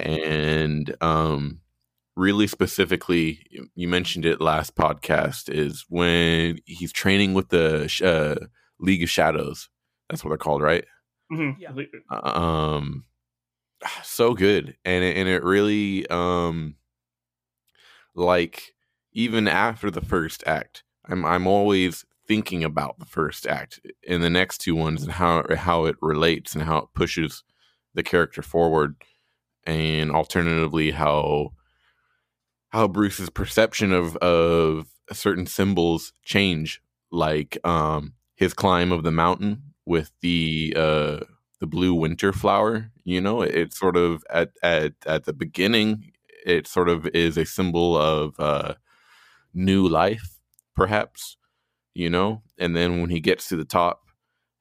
[0.00, 1.60] and um
[2.16, 8.46] really specifically you- you mentioned it last podcast is when he's training with the uh,
[8.78, 9.68] league of shadows
[10.08, 10.84] that's what they're called right
[11.32, 11.56] Mhm.
[11.58, 11.72] Yeah.
[12.10, 13.04] um
[14.02, 16.76] so good and it, and it really um
[18.14, 18.74] like
[19.12, 24.30] even after the first act i'm i'm always thinking about the first act in the
[24.30, 27.44] next two ones and how how it relates and how it pushes
[27.94, 28.96] the character forward
[29.66, 31.52] and alternatively how
[32.70, 39.62] how Bruce's perception of of certain symbols change, like um his climb of the mountain
[39.86, 41.20] with the uh
[41.60, 42.90] the blue winter flower.
[43.04, 46.12] You know, it sort of at at at the beginning,
[46.44, 48.74] it sort of is a symbol of uh
[49.54, 50.38] new life,
[50.76, 51.36] perhaps.
[51.94, 54.02] You know, and then when he gets to the top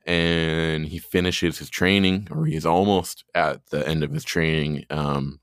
[0.06, 5.40] and he finishes his training, or he's almost at the end of his training, um,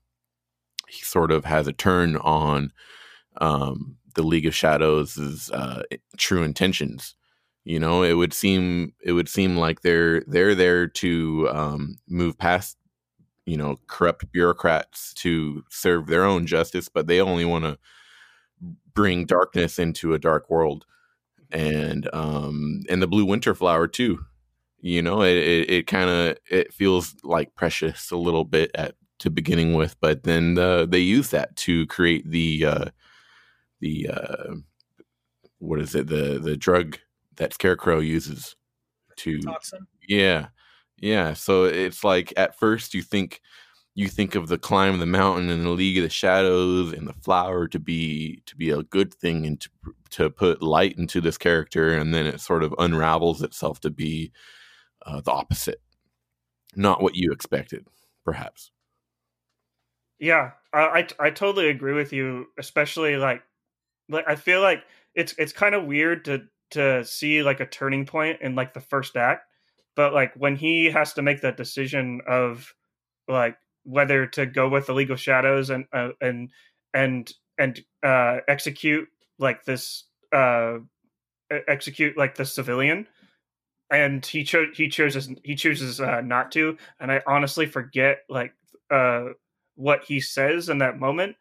[0.87, 2.71] he sort of has a turn on
[3.41, 5.83] um, the League of Shadows' uh,
[6.17, 7.15] true intentions.
[7.65, 12.37] You know, it would seem it would seem like they're they're there to um, move
[12.37, 12.77] past
[13.45, 17.77] you know corrupt bureaucrats to serve their own justice, but they only want to
[18.93, 20.85] bring darkness into a dark world
[21.51, 24.19] and um and the blue winter flower too
[24.83, 28.95] you know it it, it kind of it feels like precious a little bit at
[29.17, 32.85] to beginning with but then uh, they use that to create the uh
[33.79, 34.53] the uh
[35.59, 36.99] what is it the the drug
[37.37, 38.55] that scarecrow uses
[39.15, 39.87] to Toxin.
[40.07, 40.47] yeah
[40.97, 43.39] yeah so it's like at first you think
[43.95, 47.07] you think of the climb of the mountain and the league of the shadows and
[47.07, 49.69] the flower to be to be a good thing and to
[50.09, 54.29] to put light into this character and then it sort of unravels itself to be
[55.05, 55.81] uh, the opposite
[56.75, 57.85] not what you expected
[58.25, 58.71] perhaps
[60.19, 62.47] Yeah, I, I I totally agree with you.
[62.57, 63.43] Especially like,
[64.07, 64.83] like I feel like
[65.15, 68.79] it's it's kind of weird to to see like a turning point in like the
[68.79, 69.45] first act,
[69.95, 72.73] but like when he has to make that decision of
[73.27, 76.51] like whether to go with the of Shadows and uh, and
[76.93, 80.77] and and uh, execute like this uh,
[81.67, 83.07] execute like the civilian,
[83.93, 88.53] and he chose he chooses he chooses uh, not to, and I honestly forget like
[88.91, 89.29] uh
[89.75, 91.35] what he says in that moment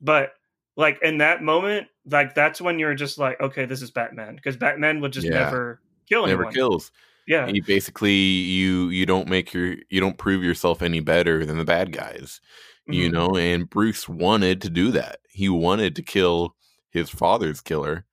[0.00, 0.32] but
[0.76, 4.56] like in that moment like that's when you're just like okay this is batman because
[4.56, 5.44] batman would just Yeah.
[5.44, 6.42] never kill anyone.
[6.42, 6.92] never kills.
[7.26, 7.46] Yeah.
[7.46, 11.64] You basically you you don't make your you don't prove yourself any better than the
[11.64, 12.40] bad guys
[12.86, 13.12] you Mhm.
[13.12, 15.20] know and bruce wanted to do that.
[15.30, 16.56] He wanted to kill
[16.90, 18.04] his father's killer.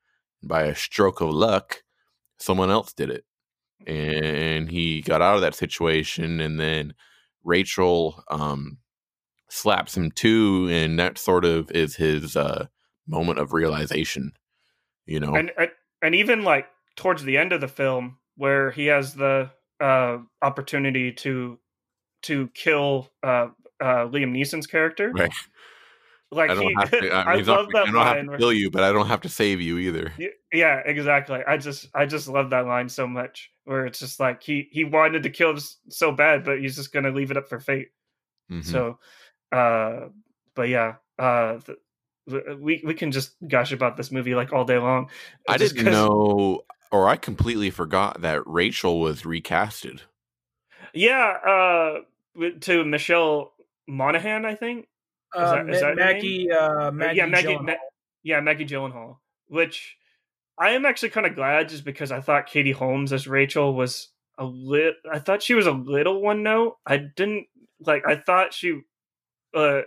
[0.43, 1.83] By a stroke of luck
[2.39, 3.25] someone else did it
[3.87, 6.93] and he got out of that situation and then
[7.43, 8.77] rachel um
[9.49, 12.65] slaps him too and that sort of is his uh
[13.07, 14.31] moment of realization
[15.05, 15.51] you know and,
[16.01, 21.11] and even like towards the end of the film where he has the uh opportunity
[21.11, 21.59] to
[22.23, 23.47] to kill uh
[23.79, 25.31] uh liam neeson's character Right.
[26.31, 28.15] Like i don't he have to i, I mean, not- love that I don't have
[28.17, 30.11] line to kill you but i don't have to save you either.
[30.51, 34.41] Yeah exactly i just i just love that line so much where it's just like
[34.43, 35.55] he he wanted to kill
[35.89, 37.89] so bad but he's just gonna leave it up for fate.
[38.51, 38.63] Mhm.
[38.63, 38.99] so
[39.51, 40.07] uh
[40.55, 41.77] but yeah uh th-
[42.59, 45.09] we we can just gush about this movie like all day long
[45.47, 46.61] i just didn't 'cause- know
[46.91, 50.01] or i completely forgot that rachel was recasted.
[50.93, 53.53] Yeah uh to michelle
[53.87, 54.87] monaghan i think
[55.35, 56.05] Is Uh, that- is Ma- that her name?
[56.15, 57.65] Maggie, uh, Maggie, yeah maggie Gyllenhaal.
[57.65, 57.73] Ma-
[58.23, 59.17] yeah maggie gyllenhaal
[59.47, 59.97] which
[60.57, 64.09] i am actually kind of glad just because i thought katie holmes as rachel was
[64.39, 67.45] a lit i thought she was a little one note i didn't
[67.81, 68.81] like i thought she
[69.53, 69.81] uh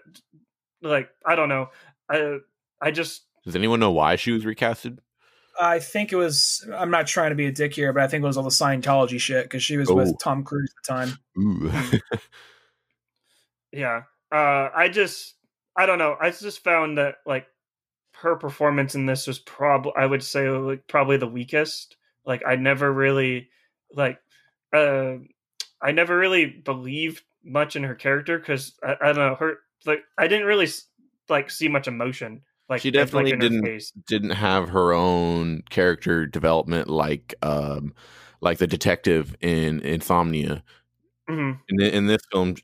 [0.83, 1.69] like i don't know
[2.11, 2.37] i
[2.81, 4.99] i just does anyone know why she was recasted
[5.61, 6.65] I think it was.
[6.73, 8.49] I'm not trying to be a dick here, but I think it was all the
[8.49, 9.97] Scientology shit because she was Oh.
[9.97, 11.19] with Tom Cruise at the time.
[11.37, 11.73] Ooh.
[13.73, 15.35] yeah uh i just
[15.79, 17.47] i don't know i just found that like
[18.13, 21.97] her performance in this was probably i would say like probably the weakest.
[22.27, 23.49] Like i never really
[23.95, 24.19] like
[24.75, 25.15] uh
[25.81, 30.01] i never really believed much in her character because I, I don't know her like
[30.19, 30.69] i didn't really
[31.31, 34.93] like see much emotion like She in- like, definitely in her didn't- didn't have her
[34.93, 37.95] own character development like um
[38.41, 40.63] like the detective in insomnia.
[41.31, 41.61] Mhm.
[41.69, 42.57] in, in this film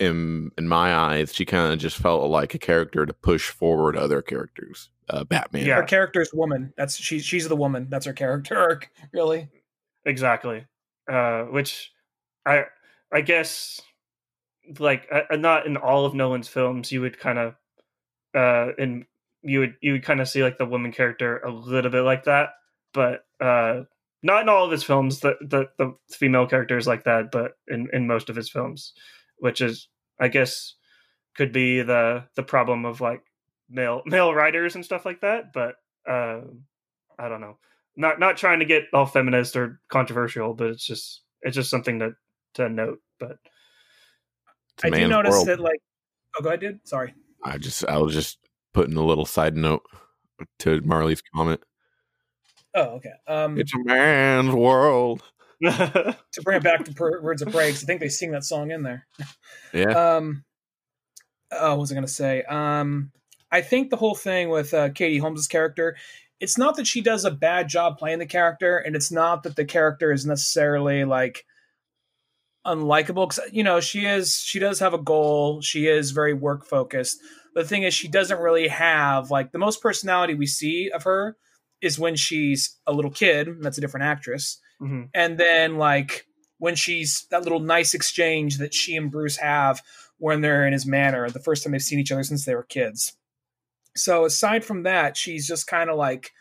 [0.00, 3.96] in in my eyes she kind of just felt like a character to push forward
[3.96, 5.76] other characters uh batman Yeah.
[5.76, 6.72] Her character's woman.
[6.76, 7.18] That's she.
[7.20, 7.88] She's the woman.
[7.90, 8.90] That's her character arc.
[9.12, 9.48] Really.
[10.04, 10.64] exactly
[11.10, 11.92] uh which
[12.46, 12.64] i
[13.12, 13.80] i guess
[14.78, 17.54] like uh, not in all of nolan's films you would kind of
[18.34, 19.06] uh in
[19.42, 22.24] you would you would kind of see like the woman character a little bit like
[22.24, 22.50] that
[22.92, 23.82] but uh
[24.22, 27.52] not in all of his films the the, the female character is like that but
[27.68, 28.92] in in most of his films
[29.40, 29.88] which is
[30.20, 30.74] i guess
[31.36, 33.22] could be the the problem of like
[33.68, 35.76] male male writers and stuff like that but
[36.08, 36.40] uh
[37.18, 37.58] i don't know
[37.96, 41.98] not not trying to get all feminist or controversial but it's just it's just something
[41.98, 42.12] to
[42.54, 43.38] to note but
[44.82, 45.46] I do notice world.
[45.48, 45.80] that like.
[46.38, 46.86] Oh, go ahead, dude.
[46.86, 47.14] Sorry.
[47.44, 48.38] i just i was just
[48.72, 49.82] putting a little side note
[50.60, 51.60] to Marley's comment.
[52.74, 53.12] Oh, okay.
[53.26, 55.22] Um, It's a man's world.
[55.62, 58.44] to bring it back to per- Birds of Prey, 'cause I think they sing that
[58.44, 59.06] song in there.
[59.72, 60.16] Yeah.
[60.16, 60.44] Um,
[61.50, 62.42] oh, what was I going to say?
[62.44, 63.10] Um,
[63.50, 65.96] I think the whole thing with uh, Katie Holmes' character,
[66.38, 69.56] it's not that she does a bad job playing the character, and it's not that
[69.56, 71.44] the character is necessarily like
[72.64, 73.28] unlikable.
[73.28, 75.60] Because you know she is, she does have a goal.
[75.60, 77.18] She is very work focused.
[77.54, 81.36] The thing is, she doesn't really have like the most personality we see of her
[81.80, 83.48] is when she's a little kid.
[83.60, 85.10] That's a different actress Mhm.
[85.14, 86.26] and then like
[86.58, 89.82] when she's that little nice exchange that she and Bruce have
[90.18, 92.64] when they're in his manor the first time they've seen each other since they were
[92.64, 93.12] kids.
[93.96, 96.32] So aside from that, she's just kind of like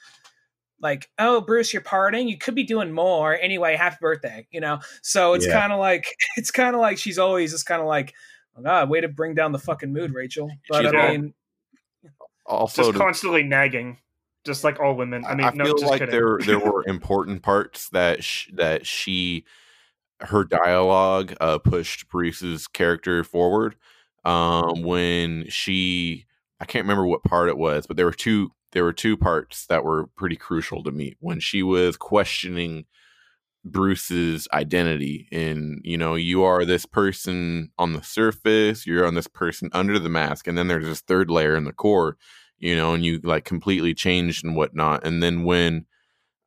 [0.80, 2.30] like, "Oh, Bruce, you're partying.
[2.30, 3.36] You could be doing more.
[3.36, 4.80] Anyway, happy birthday." You know.
[5.02, 5.60] So it's Yeah.
[5.60, 6.06] kind of like
[6.38, 8.14] it's kind of like she's always just kind of like,
[8.56, 11.34] oh, "God, way to bring down the fucking mood, Rachel." But She's I all- mean,
[12.46, 13.98] Also, just to- constantly nagging,
[14.48, 15.24] just like all women.
[15.26, 16.12] I mean, I no, feel just like kidding.
[16.12, 19.46] there there were important parts that sh- that she
[20.22, 23.76] her dialogue uh, pushed Bruce's character forward.
[24.26, 26.26] Um, when she
[26.60, 29.66] I can't remember what part it was, but there were two there were two parts
[29.68, 32.86] that were pretty crucial to me when she was questioning
[33.64, 39.28] Bruce's identity and you know you are this person on the surface you're on this
[39.28, 42.18] person under the mask and then there's this third layer in the core
[42.60, 45.86] you know and you like completely changed and whatnot and then when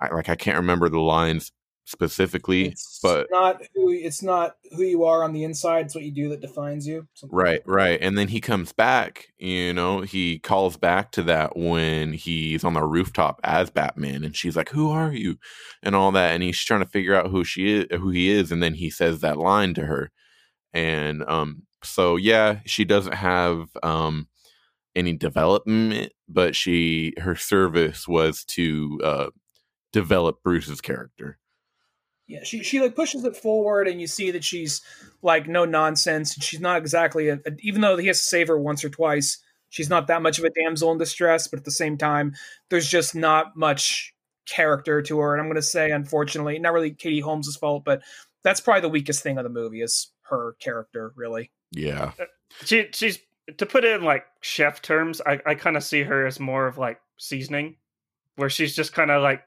[0.00, 1.52] I like I can't remember the lines
[1.90, 5.86] specifically it's but not who it's not who you are on the inside.
[5.86, 7.08] It's what you do that defines you.
[7.28, 7.98] Right, right.
[8.00, 12.74] And then he comes back, you know, he calls back to that when he's on
[12.74, 15.36] the rooftop as Batman and she's like, "Who are you?"
[15.82, 18.52] and all that and he's trying to figure out who she is, who he is
[18.52, 20.12] and then he says that line to her.
[20.72, 24.28] And um so yeah, she doesn't have um
[24.96, 29.26] any development, but she her service was to uh
[29.92, 31.38] develop Bruce's character.
[32.26, 34.82] Yeah, she she like pushes it forward, and you see that she's
[35.22, 36.34] like no nonsense.
[36.34, 39.38] She's not exactly a, a- even though he has to save her once or twice.
[39.68, 42.34] She's not that much of a damsel in distress, but at the same time,
[42.70, 44.12] there's just not much
[44.48, 45.32] character to her.
[45.32, 48.02] And I'm going to say, unfortunately, not really Katie Holmes' fault, but
[48.42, 51.12] that's probably the weakest thing of the movie is her character.
[51.16, 52.12] Really, Yeah.
[52.64, 53.18] she she's
[53.58, 55.20] to put it in like chef terms.
[55.24, 57.76] I I kind of see her as more of like seasoning,
[58.36, 59.42] where she's just kind of like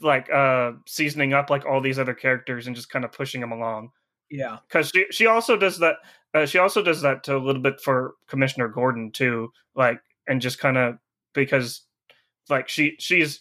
[0.00, 3.52] like uh seasoning up like all these other characters and just kind of pushing them
[3.52, 3.90] along.
[4.30, 5.96] yeah, because she she also does that.
[6.34, 10.40] Uh, she also does that to a little bit for Commissioner Gordon too, like and
[10.40, 10.98] just kind of
[11.34, 11.82] because
[12.48, 13.40] like she she's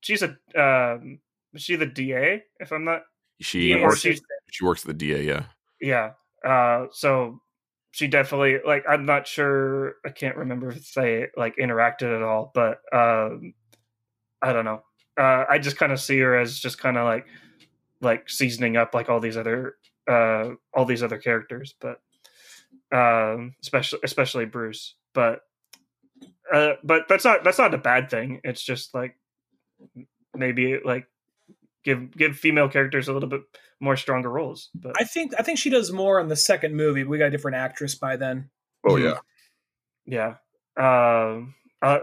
[0.00, 1.18] she's a um
[1.54, 3.02] is she the DA if I'm not
[3.40, 5.44] She or works, she's she works at the DA, yeah.
[5.80, 6.10] yeah
[6.44, 7.40] uh so
[7.94, 12.50] she definitely like I'm not sure I can't remember if they like interacted at all
[12.52, 13.54] but um
[14.42, 14.82] I don't know.
[15.16, 17.28] Uh I just kind of see her as just kind of like
[18.00, 19.76] like seasoning up like all these other
[20.10, 22.00] uh all these other characters but
[22.90, 25.42] um especially especially Bruce but
[26.52, 28.40] uh but that's not that's not a bad thing.
[28.42, 29.16] It's just like
[30.34, 31.06] maybe like
[31.84, 33.42] give give female characters a little bit
[33.80, 37.04] more stronger roles but I think I think she does more in the second movie.
[37.04, 38.50] We got a different actress by then.
[38.86, 39.18] Oh yeah,
[40.06, 40.34] yeah
[40.76, 41.98] um uh,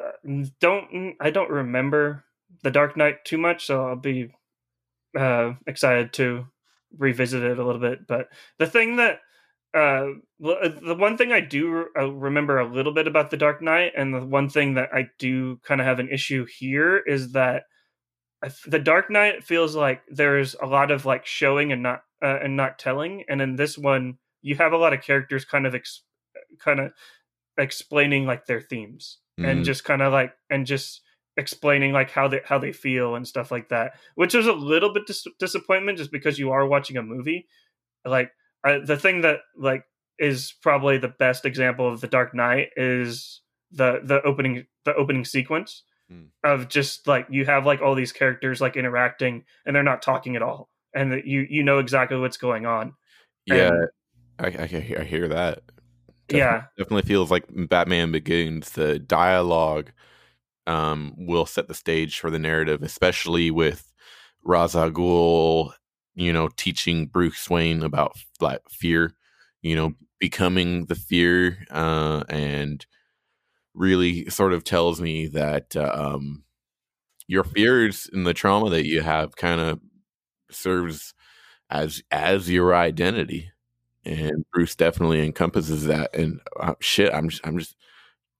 [0.59, 2.23] don't i don't remember
[2.63, 4.31] the dark knight too much so i'll be
[5.17, 6.45] uh excited to
[6.97, 8.27] revisit it a little bit but
[8.59, 9.19] the thing that
[9.73, 10.07] uh
[10.39, 14.13] the one thing i do uh, remember a little bit about the dark knight and
[14.13, 17.57] the one thing that i do kind of have an issue here is that I
[17.57, 17.63] f-
[18.65, 22.55] the dark knight feels like there's a lot of like showing and not uh, and
[22.57, 26.03] not telling and in this one you have a lot of characters kind of ex-
[26.59, 26.91] kind of
[27.57, 29.65] explaining like their themes and Mhm.
[29.65, 31.01] just kind of like and just
[31.37, 34.93] explaining like how they how they feel and stuff like that which is a little
[34.93, 37.47] bit dis- disappointment just because you are watching a movie
[38.05, 38.31] like
[38.65, 39.83] I, the thing that like
[40.19, 45.25] is probably the best example of the dark knight is the the opening the opening
[45.25, 46.23] sequence Hmm.
[46.43, 50.35] of just like you have like all these characters like interacting and they're not talking
[50.35, 52.93] at all and that you you know exactly what's going on
[53.45, 53.87] Yeah, And-
[54.37, 55.61] I, I, I hear- that.
[56.29, 58.71] yeah Definitely feels like Batman Begins.
[58.71, 59.91] The dialogue
[60.67, 63.91] um, will set the stage for the narrative, especially with
[64.43, 65.73] Ra's al Ghul,
[66.15, 69.13] you know, teaching Bruce Wayne about like fear,
[69.61, 72.85] you know, becoming the fear, uh, and
[73.73, 76.43] really sort of tells me that uh, um,
[77.27, 79.79] your fears and the trauma that you have kind of
[80.49, 81.13] serves
[81.69, 83.51] as as your identity
[84.03, 86.13] and Bruce definitely encompasses that.
[86.15, 87.75] And uh, shit, I'm just, I'm just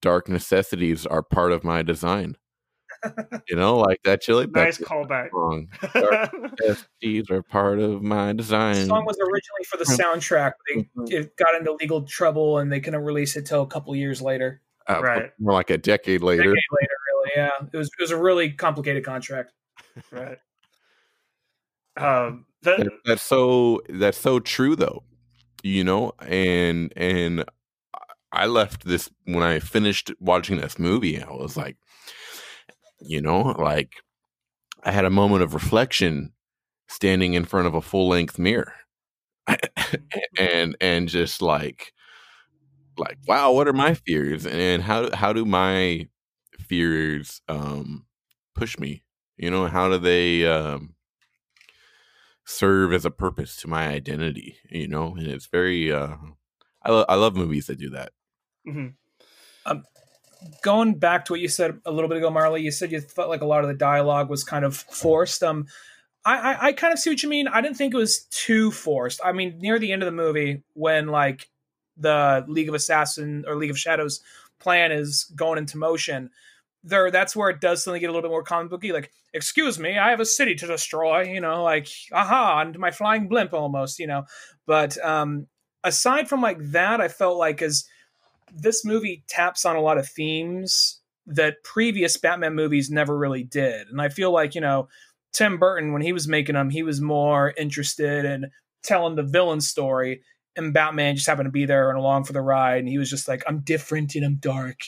[0.02, 2.36] dark necessities are part of my design.
[3.48, 5.30] you know, like that chili nice callback.
[5.32, 5.68] song.
[5.94, 8.88] Dark necessities are part of my The design.
[8.88, 10.54] song was originally for the soundtrack.
[10.68, 14.22] They it got into legal trouble and they couldn't release it till a couple years
[14.22, 14.62] later.
[14.88, 15.32] Uh, Right.
[15.40, 16.44] More like a decade A later.
[16.44, 17.32] decade later, really.
[17.36, 19.52] Yeah, it was it was a really complicated contract.
[20.12, 20.38] right.
[21.98, 25.04] Um, that, That- that's so that's so true though
[25.64, 27.46] you know and and
[28.32, 31.78] i left this when i finished watching this movie i was like
[33.00, 33.94] you know like
[34.84, 36.32] i had a moment of reflection
[36.88, 38.74] standing in front of a full-length mirror
[40.40, 41.94] and and just like
[43.02, 46.08] like wow what are my fears and how how do my
[46.60, 48.06] fears um
[48.56, 49.04] push me
[49.38, 50.93] you know how do they um
[52.45, 56.16] serve as a purpose to my identity you know and it's very uh
[56.84, 58.12] i, lo- I love movies that do that
[58.68, 58.93] mhm.
[60.64, 63.30] Going back to what you said a little bit ago, Marley, you said you felt
[63.30, 65.43] like a lot of the dialogue was kind of forced.
[65.43, 65.68] Um,
[66.26, 67.47] I, I, I kind of see what you mean.
[67.47, 69.22] I didn't think it was too forced.
[69.24, 71.47] I mean, near the end of the movie, when like
[71.98, 74.22] the League of Assassin or League of Shadows
[74.60, 76.30] plan is going into motion,
[76.84, 78.92] there that's where it does suddenly get a little bit more comic booky.
[78.92, 81.22] Like, excuse me, I have a city to destroy.
[81.24, 84.00] You know, like aha, and my flying blimp almost.
[84.00, 84.24] You know,
[84.66, 85.48] but um,
[85.84, 87.86] aside from like that, I felt like as
[88.54, 93.88] this movie taps on a lot of themes that previous Batman movies never really did.
[93.88, 94.89] And I feel like, you know,
[95.34, 98.52] Tim Burton, when he was making them, he was more interested in
[98.84, 100.22] telling the villain story.
[100.56, 102.80] And Batman just happened to be there and along for the ride.
[102.80, 104.82] And he was just like, I'm different and I'm dark.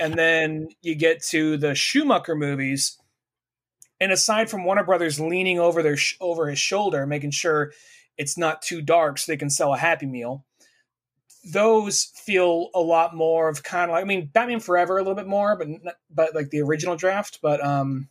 [0.00, 2.98] and then you get to the Schumacher movies.
[4.00, 7.72] And aside from Warner Brothers leaning over their sh- over his shoulder, making sure
[8.16, 10.44] it's not too dark so they can sell a Happy Meal,
[11.52, 15.14] those feel a lot more of kind of like I mean Batman Forever a little
[15.14, 15.68] bit more, but
[16.10, 17.40] but like the original draft.
[17.42, 18.08] But um,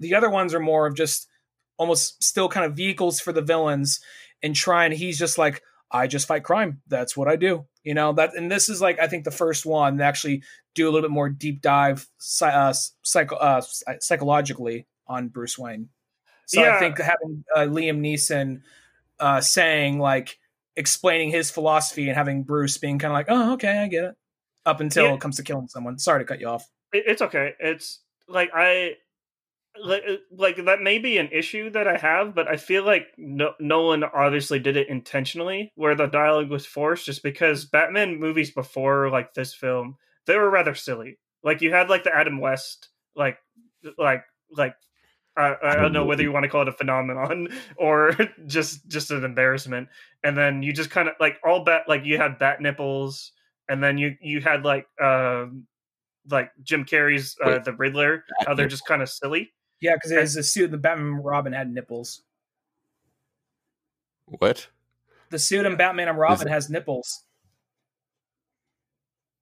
[0.00, 1.28] the other ones are more of just
[1.76, 4.00] almost still kind of vehicles for the villains
[4.42, 4.92] and trying.
[4.92, 5.62] He's just like
[5.92, 6.80] I just fight crime.
[6.88, 7.66] That's what I do.
[7.84, 10.42] You know that, and this is like I think the first one to actually
[10.74, 12.06] do a little bit more deep dive
[12.40, 12.72] uh,
[13.02, 13.60] psycho- uh,
[14.00, 15.88] psychologically on Bruce Wayne.
[16.46, 18.62] So I think having uh, Liam Neeson
[19.18, 20.38] uh, saying like
[20.76, 24.14] explaining his philosophy and having Bruce being kind of like, oh, okay, I get it,
[24.66, 25.14] up until Yeah.
[25.14, 25.98] it comes to killing someone.
[25.98, 26.68] Sorry to cut you off.
[26.92, 27.54] It's okay.
[27.58, 28.96] It's like I
[29.80, 33.06] like uh, like that may be an issue that I have, but I feel like
[33.16, 38.50] no, Nolan obviously did it intentionally, where the dialogue was forced, just because Batman movies
[38.50, 39.96] before like this film
[40.26, 41.18] they were rather silly.
[41.42, 43.38] Like you had like the Adam West like
[43.98, 44.74] like like
[45.36, 48.16] I, I don't know whether you want to call it a phenomenon or
[48.46, 49.88] just just an embarrassment.
[50.22, 53.32] And then you just kind of like all bat like you had bat nipples,
[53.68, 55.66] and then you you had like um
[56.30, 57.64] like Jim Carrey's uh, Wait.
[57.64, 58.24] the Riddler.
[58.46, 59.52] How they're just kind of silly.
[59.82, 62.22] Yeah, because his the suit, the Batman and Robin had nipples.
[64.26, 64.68] what
[65.30, 67.24] The suit in Batman and Robin has nipples.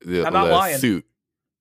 [0.01, 0.79] the, I'm not the lying.
[0.79, 1.05] suit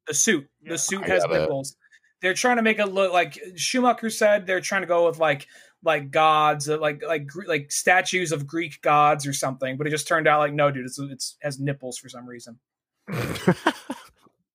[0.07, 0.71] The suit, Yeah.
[0.71, 1.75] the suit I has gotta- nipples.
[2.21, 4.45] They're trying to make it look like Schumacher said.
[4.45, 5.47] They're trying to go with like
[5.83, 9.77] like gods, uh, like like like statues of Greek gods or something.
[9.77, 12.59] But it just turned out like no, dude, it's it's has nipples for some reason.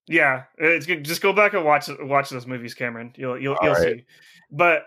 [0.07, 1.05] Yeah, it's good.
[1.05, 3.13] Just go back and watch watch those movies, Cameron.
[3.17, 3.83] You'll you'll you'll right.
[3.83, 4.05] see.
[4.51, 4.87] But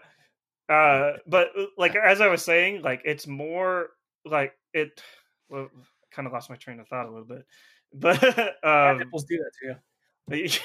[0.70, 3.90] uh, but like as I was saying, like it's more
[4.26, 5.02] like it.
[5.50, 5.70] Well,
[6.12, 7.46] kind of lost my train of thought a little bit,
[7.94, 8.22] but
[8.64, 9.52] Yeah, um, nipples do that
[10.30, 10.50] to you.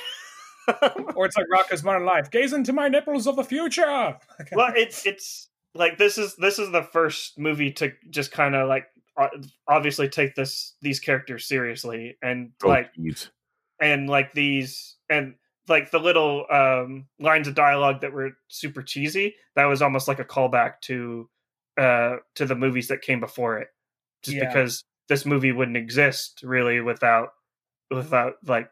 [1.16, 2.30] Or it's like Rocko's Modern Life.
[2.30, 3.84] Gaze into my nipples of the future.
[4.52, 8.68] well, it's it's like this is this is the first movie to just kind of
[8.68, 8.86] like
[9.68, 13.28] obviously take this these characters seriously and Oh, like jeez.
[13.82, 15.34] And like these and
[15.68, 20.20] like the little um lines of dialogue that were super cheesy that was almost like
[20.20, 21.28] a callback to
[21.78, 23.68] uh to the movies that came before it
[24.22, 24.46] just Yeah.
[24.46, 27.30] because this movie wouldn't exist really without
[27.90, 28.70] without like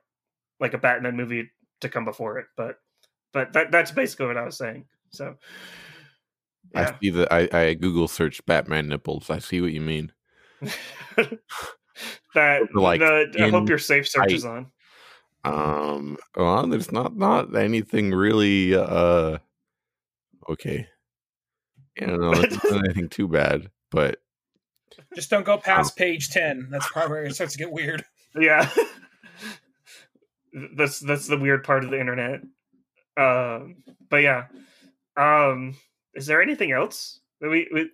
[0.61, 1.50] like a batman movie
[1.80, 2.76] to come before it but
[3.32, 5.36] but that that's basically what i was saying so
[6.72, 7.32] I see that.
[7.32, 9.28] I, I Google search Batman nipples.
[9.28, 10.12] I see what you mean.
[12.34, 14.70] that Like, the, i hope your safe search is on
[15.45, 18.74] Um, well, there's not not anything really.
[18.74, 19.38] Uh,
[20.49, 20.86] okay.
[22.01, 22.32] I don't know.
[22.32, 24.18] It's not anything too bad, but
[25.14, 26.68] Just don't go past page ten.
[26.70, 28.05] That's probably where it starts to get weird.
[28.34, 28.68] Yeah.
[30.76, 32.41] that's that's the weird part of the internet.
[33.16, 33.76] Um
[34.09, 34.47] but yeah.
[35.16, 35.76] Um
[36.14, 37.91] is there anything else that we, we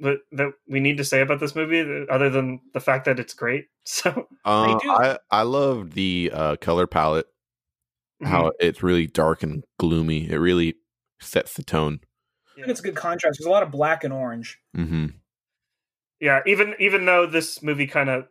[0.00, 3.34] that- that we need to say about this movie other than the fact that it's
[3.34, 3.66] great?
[3.88, 4.90] So uh, do.
[4.90, 7.26] I I love the uh, color palette
[8.24, 10.28] how it's really dark and gloomy.
[10.30, 10.74] It really
[11.20, 12.00] sets the tone.
[12.56, 13.38] I think it's a good contrast.
[13.38, 14.58] There's a lot of black and orange.
[14.74, 15.06] hmm
[16.20, 18.24] yeah even even though this movie kind of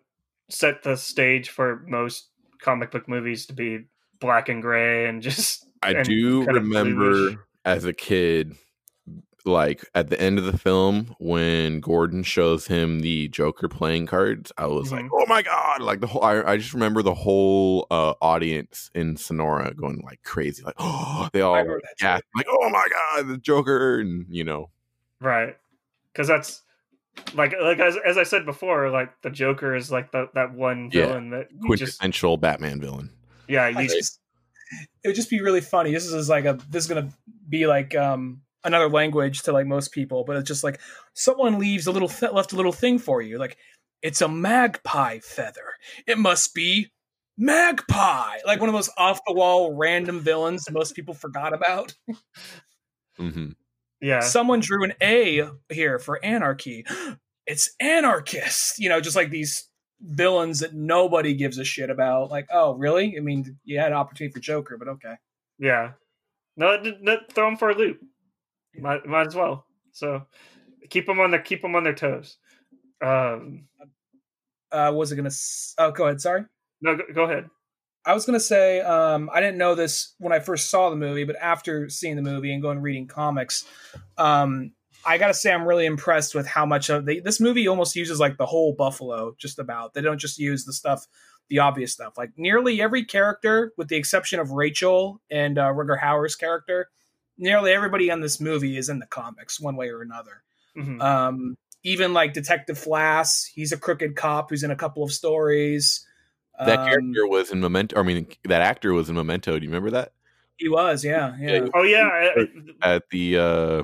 [0.50, 2.30] set the stage for most
[2.62, 3.86] comic book movies to be
[4.20, 7.38] black and gray and just I and do remember bluish.
[7.64, 8.56] as a kid,
[9.46, 14.52] like at the end of the film when Gordon shows him the Joker playing cards.
[14.58, 15.10] I was like, Mhm.
[15.14, 16.24] "Oh my god!" Like the whole.
[16.24, 21.30] I, I just remember the whole uh, audience in Sonora going like crazy, like, "Oh!"
[21.34, 22.06] They all I remember that too.
[22.06, 24.70] gasped, like, "Oh my god, the Joker!" And you know,
[25.22, 25.56] right
[26.12, 26.62] because that's
[27.34, 30.90] like like as, as i said before like the joker is like the, that one
[30.92, 31.06] Yeah.
[31.06, 33.10] villain that you just quintessential Batman villain.
[33.48, 34.20] yeah you just,
[35.04, 35.92] it would just be really funny.
[35.92, 37.10] This is like a this is gonna
[37.48, 40.80] be like um another language to like most people, but it's just like
[41.14, 43.38] someone leaves a little th- left a little thing for you.
[43.38, 43.58] Like
[44.02, 45.74] it's a magpie feather.
[46.08, 46.92] It must be
[47.38, 48.38] magpie.
[48.46, 51.94] Like one of those off the wall random villains most people forgot about.
[53.18, 53.50] hmm
[54.02, 56.86] yeah Someone drew an A here for anarchy.
[57.48, 58.80] It's anarchist.
[58.80, 59.70] You know, just like these
[60.02, 62.32] villains that nobody gives a shit about.
[62.32, 63.16] Like, oh, really?
[63.16, 65.14] I mean, you had an opportunity for Joker, but okay.
[65.60, 65.92] yeah
[66.58, 68.00] no, no, no throw them for a loop
[68.80, 70.24] might, might as well so
[70.90, 72.38] keep them on their keep them on their toes
[73.02, 73.68] um
[74.72, 75.28] Uh, was it gonna?
[75.28, 76.20] s- Oh, go ahead.
[76.22, 76.44] Sorry.
[76.82, 77.50] no go, go ahead
[78.06, 81.24] I was gonna say um, I didn't know this when I first saw the movie,
[81.24, 83.66] but after seeing the movie and going reading comics,
[84.20, 84.74] um,
[85.04, 88.20] I gotta say I'm really impressed with how much of the, this movie almost uses
[88.20, 89.34] like the whole Buffalo.
[89.40, 91.08] Just about they don't just use the stuff,
[91.50, 92.14] the obvious stuff.
[92.16, 96.90] Like nearly every character, with the exception of Rachel and uh, Rutger Hauer's character,
[97.38, 100.44] nearly everybody in this movie is in the comics one way or another.
[100.78, 101.02] Mhm.
[101.02, 106.06] Um, even like Detective Flass, he's a crooked cop who's in a couple of stories.
[106.58, 108.00] That Um, character was in Memento.
[108.00, 109.60] I mean, that actor was in Memento.
[109.60, 110.14] Do you remember that
[110.58, 111.68] He was, yeah, yeah.
[111.74, 112.48] oh yeah I,
[112.82, 113.84] I- at the uh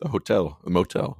[0.00, 1.18] the hotel, the motel?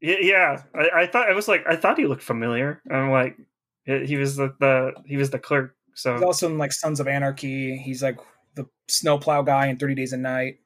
[0.00, 0.62] Yeah, yeah.
[0.74, 2.82] I, I thought it was like I thought he looked familiar.
[2.90, 3.36] I'm like,
[3.84, 5.76] he he was the, the he was the clerk.
[5.94, 7.76] So He's also in like Sons of Anarchy.
[7.76, 8.18] He's like
[8.56, 10.58] the snowplow guy in Thirty Days a Night.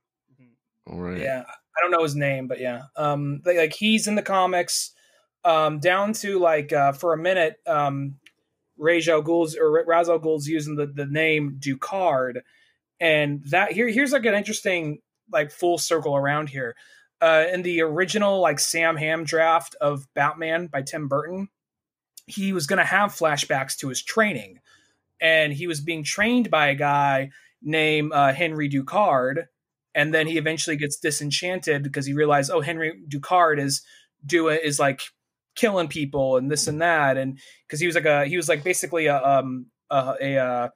[0.87, 1.21] Right.
[1.21, 4.93] Yeah, I don't know his name, but yeah, um, like, like he's in the comics.
[5.45, 8.17] Um, down to like uh, for a minute, um,
[8.79, 12.41] Ra's al or Ra's al using the the name Ducard,
[13.01, 15.01] and that here here's like an interesting
[15.33, 16.77] like full circle around here.
[17.21, 21.49] Uh, in the original like Sam Hamm draft of Batman by Tim Burton,
[22.27, 24.61] he was going to have flashbacks to his training,
[25.21, 27.31] and he was being trained by a guy
[27.63, 29.47] named uh, Henry Ducard,
[29.97, 33.83] and then he eventually gets disenchanted because he realized, oh, Henry Ducard is
[34.25, 35.01] doing is like
[35.57, 38.63] killing people and this and that, and because he was like a he was like
[38.63, 40.69] basically a um a, a, uh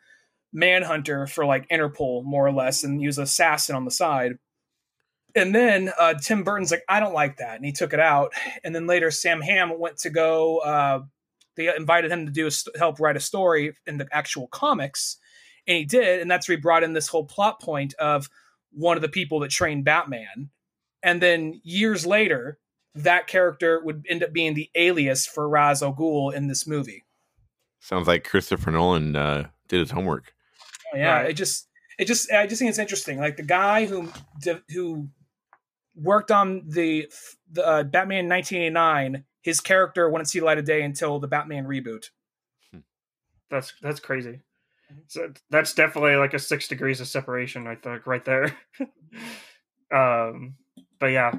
[0.52, 4.32] manhunter for like Interpol more or less, and he was an assassin on the side.
[5.36, 8.32] And then uh, Tim Burton's like, I don't like that, and he took it out.
[8.64, 10.58] And then later, Sam Hamm went to go.
[10.58, 11.00] Uh,
[11.56, 15.18] they invited him to do a help write a story in the actual comics,
[15.68, 16.22] and he did.
[16.22, 18.28] And that's where he brought in this whole plot point of
[18.72, 20.50] one of the people that trained Batman.
[21.02, 22.58] And then years later,
[22.94, 27.04] that character would end up being the alias for Ra's al Ghul in this movie.
[27.80, 30.34] Sounds like Christopher Nolan uh, did his homework.
[30.92, 31.30] Oh, yeah, Right.
[31.30, 31.68] it just
[31.98, 33.18] it just I just think it's interesting.
[33.18, 34.12] Like the guy who
[34.70, 35.08] who
[35.94, 37.08] worked on the
[37.50, 41.64] the uh, Batman 1989, his character wouldn't see the light of day until the Batman
[41.66, 42.06] reboot.
[43.50, 44.40] that's that's crazy.
[45.08, 47.66] So that's definitely like a six degrees of separation.
[47.66, 48.56] I think right there.
[49.92, 50.54] um,
[50.98, 51.32] but yeah,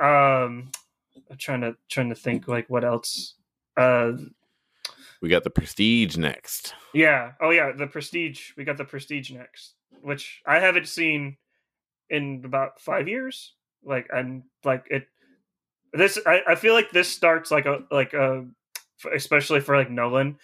[0.00, 0.70] um,
[1.30, 3.34] I'm trying to trying to think like what else.
[3.76, 4.12] Uh,
[5.20, 6.74] We got the Prestige next.
[6.94, 7.32] yeah.
[7.40, 8.52] Oh yeah, the Prestige.
[8.56, 11.36] We got the Prestige next, which I haven't seen
[12.10, 13.54] in about five years.
[13.84, 15.08] Like and like it.
[15.92, 18.44] This I, I feel like this starts like a like a
[19.14, 20.38] especially for like Nolan,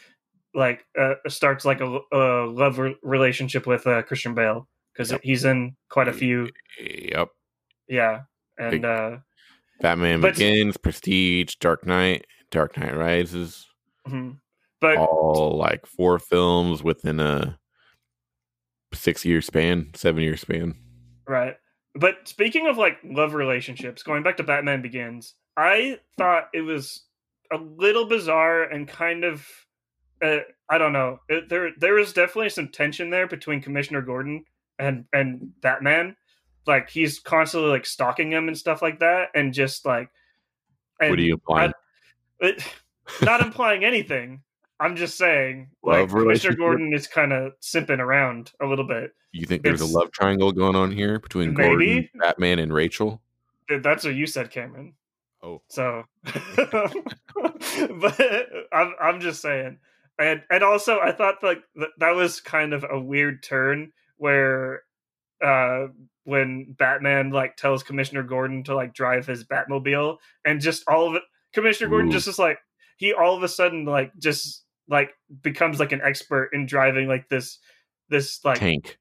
[0.55, 5.21] like uh, starts like a, a love re- relationship with uh, Christian Bale because Yep.
[5.23, 6.51] he's in quite a few.
[6.81, 7.29] Yep.
[7.89, 8.21] Yeah,
[8.59, 9.17] and Big- uh,
[9.81, 13.67] Batman But- Begins, Prestige, Dark Knight, Dark Knight Rises.
[14.07, 14.39] mhm.
[14.81, 17.59] but all like four films within a
[18.95, 20.75] six year span, seven year span.
[21.27, 21.57] Right.
[21.95, 27.05] But speaking of like love relationships, going back to Batman Begins, I thought it was
[27.53, 29.47] a little bizarre and kind of
[30.23, 31.21] uh, I don't know.
[31.29, 34.45] It, there there was definitely some tension there between Commissioner Gordon
[34.79, 36.17] and and that man.
[36.67, 40.11] Like he's constantly like stalking him and stuff like that and just like
[41.01, 41.73] and what are you implying?
[42.41, 42.63] it,
[43.23, 44.43] not implying anything.
[44.81, 46.59] I'm just saying, like Love Commissioner relationship?
[46.59, 49.15] Gordon is kind of simping around a little bit.
[49.33, 51.69] You think there's a love triangle going on here between Maybe.
[51.69, 53.23] Gordon, Batman, and Rachel?
[53.81, 54.95] That's what you said, Cameron.
[55.43, 58.21] Oh, So, but
[58.73, 59.79] I'm I'm just saying,
[60.19, 64.83] and and also I thought like th- that was kind of a weird turn where,
[65.45, 65.87] uh,
[66.25, 71.15] when Batman like tells Commissioner Gordon to like drive his Batmobile, and just all of
[71.17, 72.13] it, Commissioner Gordon Ooh.
[72.13, 72.59] just is like
[72.97, 75.11] he all of a sudden like just like
[75.43, 77.59] becomes like an expert in driving like this
[78.09, 78.99] this like tank.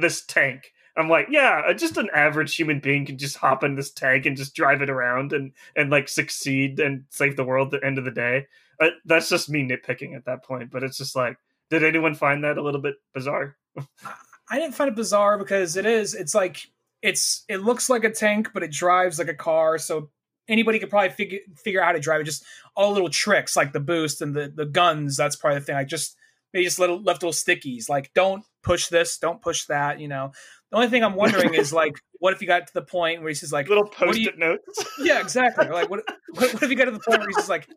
[0.00, 0.62] this tank.
[0.96, 4.26] I'm like, yeah, uh, just an average human being can just hop in this tank
[4.26, 7.86] and just drive it around and and like succeed and save the world at the
[7.86, 8.46] end of the day.
[8.80, 11.36] Uh, that's just me nitpicking at that point, but it's just like,
[11.70, 13.56] did anyone find that a little bit bizarre?
[14.50, 16.14] I didn't find it bizarre because it is.
[16.14, 16.66] It's like
[17.00, 19.78] it's it looks like a tank, but it drives like a car.
[19.78, 20.10] So
[20.48, 22.24] anybody could probably figure figure out how to drive it.
[22.24, 22.44] Just
[22.76, 25.16] all little tricks like the boost and the the guns.
[25.16, 25.76] That's probably the thing.
[25.76, 26.16] I just
[26.52, 27.88] they just little left little stickies.
[27.88, 30.00] Like don't push this, don't push that.
[30.00, 30.32] You know.
[30.72, 33.28] The only thing I'm wondering is like, what if you got to the point where
[33.28, 34.84] he's just like, Little what post-it you- notes.
[34.98, 35.68] yeah, exactly.
[35.68, 36.00] Like, what,
[36.34, 37.68] what, what if you got to the point where he's just like,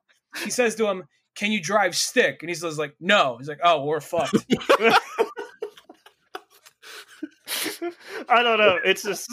[0.44, 1.04] he says to him,
[1.36, 4.36] "Can you drive stick?" And he says like, "No." He's like, "Oh, we're fucked."
[8.30, 8.78] I don't know.
[8.84, 9.32] It's just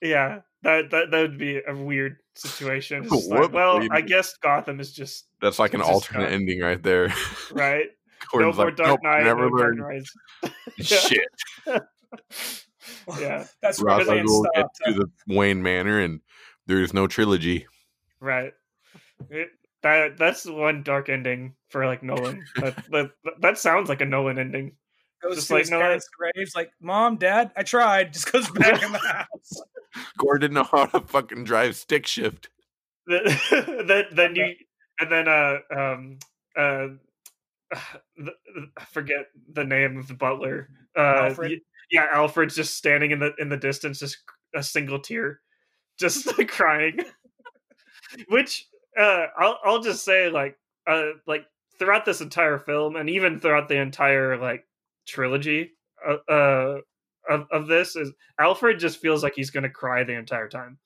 [0.00, 3.04] yeah, that that that would be a weird situation.
[3.10, 6.82] It's like, well, I guess Gotham is just That's like an alternate not- ending right
[6.82, 7.12] there.
[7.52, 7.86] right.
[8.30, 10.06] Gordon's no more like, Dark "Nope, Knight, never no Dark learned
[10.80, 11.28] shit.
[13.20, 14.78] Yeah, That's where Ra's al everything Ghul stopped.
[14.78, 14.92] gets to
[15.26, 16.20] the Wayne Manor, and
[16.66, 17.66] there's no trilogy.
[18.20, 18.52] right.
[19.30, 19.50] It,
[19.82, 22.44] that that's one dark ending for like Nolan.
[22.56, 24.72] That that, that sounds like a Nolan ending.
[25.22, 28.48] goes Just to like, his no, parents' graves, like, "Mom, Dad, I tried." Just goes
[28.54, 29.62] back in the house.
[30.18, 32.48] Gordon didn't know how to fucking drive stick shift.
[33.06, 34.54] then then you
[35.00, 36.18] and then uh um
[36.56, 36.86] uh
[37.74, 40.68] I forget the name of the butler.
[40.96, 41.60] Uh, Alfred?
[41.92, 44.16] Yeah, Alfred's just standing in the in the distance, just
[44.54, 45.40] a single tear,
[46.00, 46.98] just like crying.
[48.28, 48.66] Which
[48.98, 51.44] uh, I'll I'll just say like uh like
[51.78, 54.64] throughout this entire film and even throughout the entire like
[55.06, 55.72] trilogy
[56.06, 56.78] uh, uh
[57.28, 60.78] of, of this is Alfred just feels like he's gonna cry the entire time.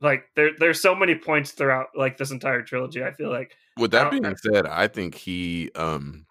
[0.00, 3.04] Like there there's so many points throughout like this entire trilogy.
[3.04, 6.26] I feel like With that Al- being said, I think he um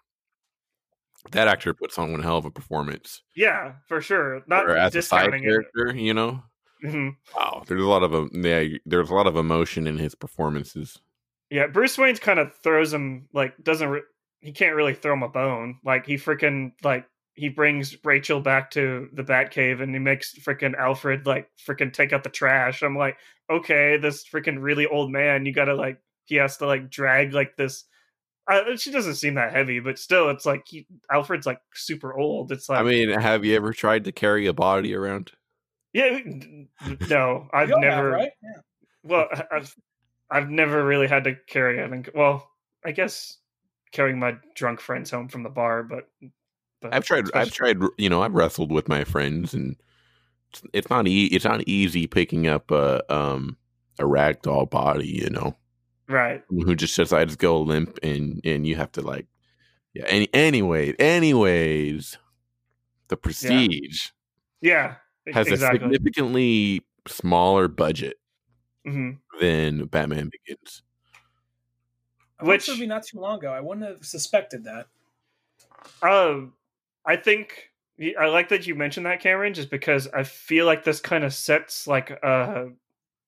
[1.32, 3.22] that actor puts on one hell of a performance.
[3.34, 4.42] yeah, for sure.
[4.46, 5.46] Not or as a side discounting it.
[5.46, 6.42] character, you know.
[6.84, 7.16] Mhm.
[7.34, 10.98] Wow, there's a lot of yeah, there's a lot of emotion in his performances.
[11.50, 14.02] Yeah, Bruce Wayne's kind of throws him like doesn't re-
[14.40, 15.78] he can't really throw him a bone.
[15.84, 20.74] Like he freaking like he brings Rachel back to the Batcave and he makes freaking
[20.76, 22.82] Alfred like freaking take out the trash.
[22.82, 23.16] I'm like,
[23.50, 27.56] okay, this freaking really old man, you gotta like he has to like drag like
[27.56, 27.84] this.
[28.48, 32.52] Uh, she doesn't seem that heavy, but still, it's like he, Alfred's like super old.
[32.52, 35.32] It's like, I mean, have you ever tried to carry a body around?
[35.92, 38.10] yeah, n- n- no, I've You all have, never.
[38.10, 38.30] right?
[38.42, 38.60] Yeah.
[39.02, 39.74] Well, I- I've
[40.30, 41.90] I've never really had to carry it.
[41.92, 42.50] And, well,
[42.84, 43.38] I guess
[43.92, 46.08] carrying my drunk friends home from the bar, but,
[46.82, 47.26] but I've tried.
[47.34, 47.78] I've tried.
[47.98, 49.76] You know, I've wrestled with my friends, and
[50.50, 53.56] it's, it's not e- It's not easy picking up a um
[53.98, 55.08] a ragdoll body.
[55.08, 55.56] You know,
[56.08, 56.42] right.
[56.48, 59.26] who just decides to go limp, and and you have to like,
[59.94, 60.04] yeah.
[60.06, 62.18] Any anyway, anyways,
[63.08, 64.08] the Prestige
[64.60, 64.96] Yeah,
[65.28, 68.18] e- has a significantly smaller budget
[68.84, 70.82] hmm than Batman Begins.
[72.40, 73.50] I Which- the movie not too long ago.
[73.52, 74.86] I wouldn't have suspected that.
[76.02, 76.52] Um,
[77.04, 77.70] I think
[78.18, 81.32] I like that you mentioned that, Cameron, just because I feel like this kind of
[81.32, 82.66] sets like uh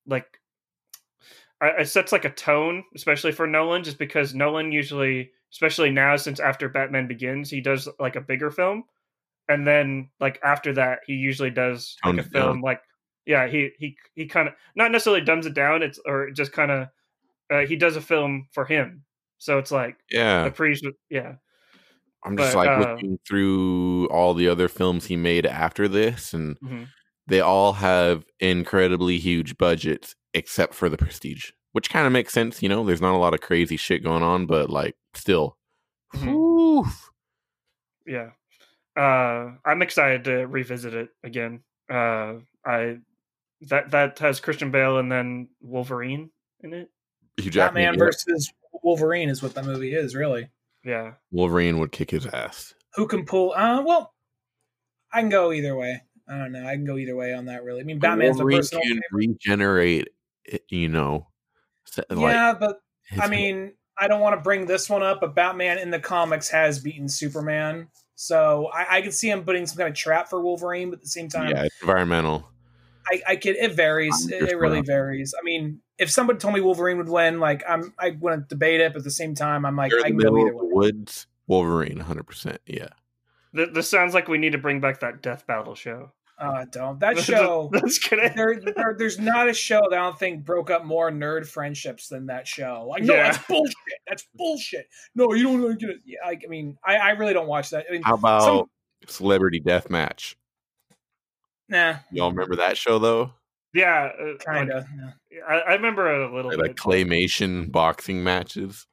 [0.07, 0.38] like I-
[1.61, 6.41] it sets like a tone, especially for Nolan, just because Nolan usually, especially now since
[6.41, 8.85] after Batman Begins, he does like a bigger film,
[9.49, 12.61] and then like after that, he usually does like a film down.
[12.61, 12.81] like
[13.27, 16.71] yeah, he he he kind of not necessarily dumbs it down, it's or just kind
[16.71, 16.89] of
[17.51, 19.05] uh, he does a film for him,
[19.39, 21.35] so it's like Yeah, appreciate yeah.
[22.25, 26.35] I'm just but, like uh, looking through all the other films he made after this,
[26.35, 26.89] and mhm.
[27.27, 32.63] they all have incredibly huge budgets except for the Prestige, which kind of makes sense.
[32.63, 35.57] You know, there's not a lot of crazy shit going on, but like still,
[36.15, 36.87] Mhm.
[38.07, 38.31] yeah
[38.97, 41.61] uh i'm excited to revisit it again
[41.91, 42.35] uh
[42.65, 42.97] i
[43.61, 46.31] that that has christian bale and then wolverine
[46.61, 46.91] in it
[47.37, 48.51] Hugh Jackman, Batman versus
[48.83, 50.49] Wolverine is what that movie is, really.
[50.85, 52.75] yeah Wolverine would kick his ass.
[52.95, 53.53] Who can pull?
[53.53, 54.13] Uh, well,
[55.13, 56.03] I can go either way.
[56.29, 56.67] I don't know.
[56.67, 57.63] I can go either way on that.
[57.63, 59.03] Really, I mean, Batman's my Wolverine personal can favorite.
[59.13, 60.09] regenerate.
[60.49, 61.29] It, You know,
[62.11, 62.81] like, yeah, but
[63.21, 66.49] I mean, I don't want to bring this one up, but Batman in the comics
[66.51, 67.89] has beaten Superman.
[68.15, 71.03] So I, I can see him putting some kind of trap for Wolverine, but at
[71.03, 72.49] the same time, yeah, it's environmental.
[73.11, 73.57] I, I could.
[73.57, 74.29] It varies.
[74.31, 75.35] It, it really varies.
[75.39, 78.93] I mean, if somebody told me Wolverine would win, like I'm, I wouldn't debate it.
[78.93, 80.71] But at the same time, I'm like, They're I the can go either the way.
[80.73, 81.27] woods.
[81.47, 82.25] Wolverine, 100.
[82.25, 82.89] percent Yeah,
[83.55, 86.13] This sounds like we need to bring back that Death Battle show.
[86.39, 87.69] Uh, don't that show.
[87.73, 88.33] That's gonna.
[88.35, 92.07] there, there, there's not a show that I don't think broke up more nerd friendships
[92.09, 92.87] than that show.
[92.89, 93.33] Like, no, Yeah.
[93.33, 93.75] that's bullshit.
[94.07, 94.87] That's bullshit.
[95.17, 95.97] No, you don't like it.
[96.05, 97.87] Yeah, like, I mean, I, I really don't watch that.
[97.89, 98.71] I mean, how about Some-
[99.09, 100.37] Celebrity Death Match?
[101.69, 103.33] nah, Y'all remember that show though?
[103.75, 104.85] Yeah, uh, kind of.
[105.47, 106.77] I, I remember a little Like, like bit.
[106.77, 108.87] claymation boxing matches.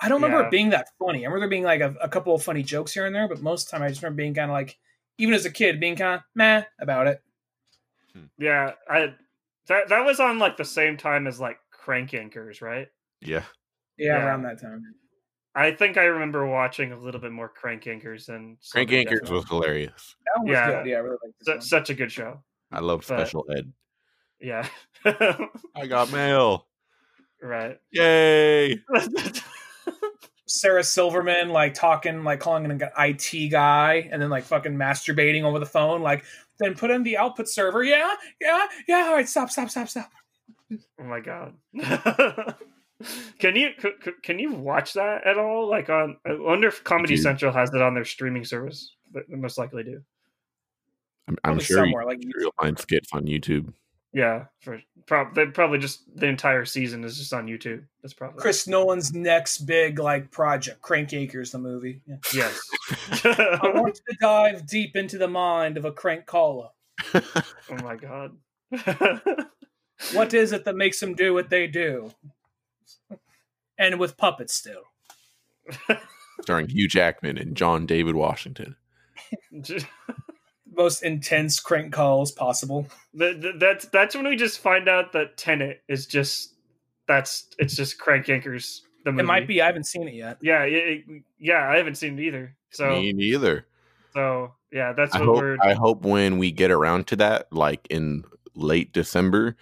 [0.00, 0.46] I don't remember Yeah.
[0.48, 1.20] it being that funny.
[1.20, 3.40] I remember there being like a, a couple of funny jokes here and there, but
[3.40, 4.76] most of the time I just remember being kind of like,
[5.18, 7.22] even as a kid, being kind of meh about it.
[8.12, 8.24] Hmm.
[8.38, 9.14] Yeah, I
[9.68, 12.88] that that was on like the same time as like Crank Yankers, right?
[13.20, 13.44] Yeah,
[13.96, 14.26] Yeah, Yeah.
[14.26, 14.82] around that time.
[15.54, 19.30] I think I remember watching a little bit more Crank Yankers than Crank Yankers Deathmatch.
[19.30, 20.16] was hilarious.
[20.34, 20.70] That was Yeah.
[20.70, 20.86] good.
[20.90, 22.42] Yeah, I really like this such a good show.
[22.70, 23.72] I love But- Special Ed.
[24.40, 24.66] Yeah,
[25.04, 26.66] I got mail.
[27.42, 27.78] right.
[27.92, 28.80] Yay!
[30.46, 35.58] Sarah Silverman like talking, like calling an IT guy, and then like fucking masturbating over
[35.58, 36.02] the phone.
[36.02, 36.24] Like,
[36.58, 37.82] then put in the output server.
[37.82, 39.06] Yeah, yeah, yeah.
[39.08, 40.10] All right, stop, stop, stop, stop.
[40.72, 41.54] oh my god.
[43.38, 45.68] can you c- c- can you watch that at all?
[45.68, 47.22] Like on, I wonder if Comedy do.
[47.22, 48.94] Central has it on their streaming service.
[49.12, 50.02] But they most likely do.
[51.28, 53.72] I'm, I'm Probably sure you, somewhere like you'll find skits on YouTube.
[54.14, 57.84] Yeah, for prob they probably just the entire season is just on YouTube.
[58.02, 62.02] That's probably Chris Nolan's next big like project, Crank Yankers, the movie.
[62.06, 62.16] Yeah.
[62.34, 62.60] Yes.
[63.24, 66.68] I want to dive deep into the mind of a crank caller.
[67.14, 67.22] oh
[67.82, 68.36] my god.
[70.12, 72.12] What is it that makes them do what they do?
[73.78, 74.82] And with puppets still.
[76.42, 78.76] Starring Hugh Jackman and John David Washington.
[80.74, 82.86] Most intense crank calls possible.
[83.18, 86.54] Th- th- that's that's when we just find out that Tenet is just
[87.06, 88.80] that's it's just Crank Yankers.
[89.04, 89.22] The movie.
[89.22, 89.60] It might be.
[89.60, 90.38] I haven't seen it yet.
[90.40, 90.72] Yeah, it,
[91.08, 91.68] it- yeah.
[91.68, 92.56] I haven't seen it either.
[92.70, 93.66] So Me neither.
[94.14, 95.58] so yeah, that's I what hope, we're.
[95.60, 99.56] I hope when we get around to that, like in late December,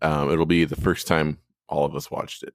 [0.00, 1.38] um, it'll be the first time
[1.68, 2.54] all of us watched it.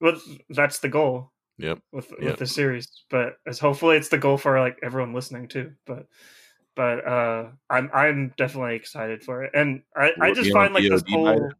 [0.00, 0.20] well,
[0.50, 1.78] that's the goal Yep.
[1.92, 2.30] with Yeah.
[2.30, 2.88] with the series.
[3.08, 5.72] But as hopefully it's the goal for like everyone listening too.
[5.86, 6.06] But
[6.78, 11.02] but uh I'm I'm definitely excited for it, and I I just find like this
[11.02, 11.50] VOD whole.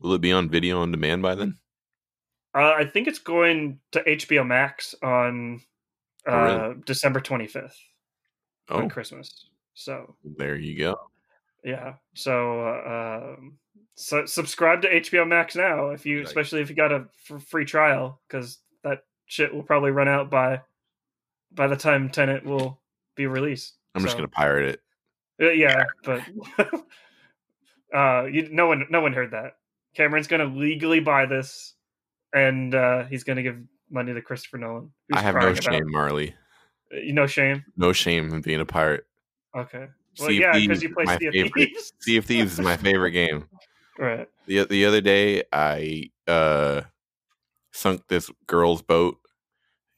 [0.00, 1.58] Will it be on video on demand by then?
[2.54, 5.60] Uh, I think it's going to HBO Max on
[6.28, 6.82] uh, Oh, really?
[6.86, 7.72] December 25th
[8.68, 9.46] on Oh, Christmas.
[9.74, 10.96] So there you go.
[11.64, 13.58] yeah, so uh, um,
[13.94, 17.42] so subscribe to HBO Max now if you, Like- especially if you got a f-
[17.46, 20.60] free trial, because that shit will probably run out by
[21.52, 22.81] by the time Tenet will
[23.16, 23.76] be released.
[23.94, 24.80] I'm just gonna pirate it.
[25.40, 26.22] Uh, yeah, but
[27.94, 29.56] uh, you, no one, no one heard that.
[29.94, 31.74] Cameron's going to legally buy this,
[32.34, 33.56] and uh, he's going to give
[33.90, 34.90] money to Christopher Nolan.
[35.08, 36.34] who's I have no crying about- shame, Marley.
[36.92, 37.64] Uh, You know shame.
[37.76, 39.04] No shame in being a pirate.
[39.56, 39.86] Okay.
[40.18, 41.52] Well, Sea of yeah, because you play my Sea of favorite.
[41.54, 41.92] Thieves.
[42.00, 43.46] Sea of Thieves is my favorite game.
[43.98, 44.28] right.
[44.46, 46.82] the The other day, I uh
[47.72, 49.18] sunk this girl's boat,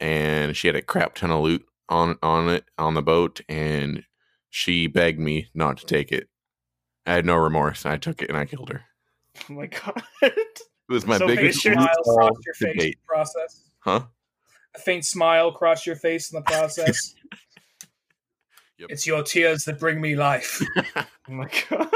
[0.01, 4.05] and she had a crap ton of loot on on it on the boat, and
[4.51, 6.28] she begged me not to take it.
[7.07, 7.85] I had no remorse.
[7.85, 8.82] I took it and I killed her.
[9.51, 10.03] Oh my god.
[10.22, 10.59] It
[10.89, 11.62] was my So biggest.
[11.62, 13.62] Smile across your face in the process.
[13.80, 14.01] Huh?
[14.74, 17.14] A faint smile across your face in the process.
[18.76, 18.91] Yep.
[18.91, 20.61] It's your tears that bring me life.
[20.97, 21.89] oh my god.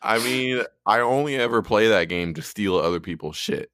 [0.00, 3.70] I mean, I only ever play that game to steal other people's shit.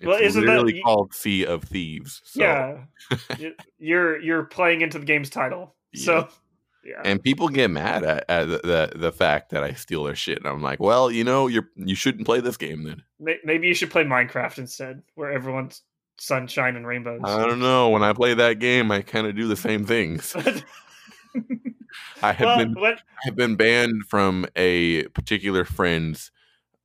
[0.00, 2.20] It's Well, isn't that- literally you- called Sea of Thieves.
[2.24, 3.50] So, Yeah.
[3.78, 5.74] You're you're playing into the game's title.
[5.94, 6.28] So
[6.84, 7.00] yeah.
[7.04, 10.38] and people get mad at, at the, the the fact that I steal their shit,
[10.38, 13.02] and I'm like, well, you know, you're you shouldn't play this game then.
[13.44, 15.82] Maybe you should play Minecraft instead, where everyone's
[16.18, 17.20] sunshine and rainbows.
[17.24, 17.88] I don't know.
[17.90, 20.34] When I play that game, I kind of do the same things.
[22.22, 26.30] I have well, been what, I have been banned from a particular friend's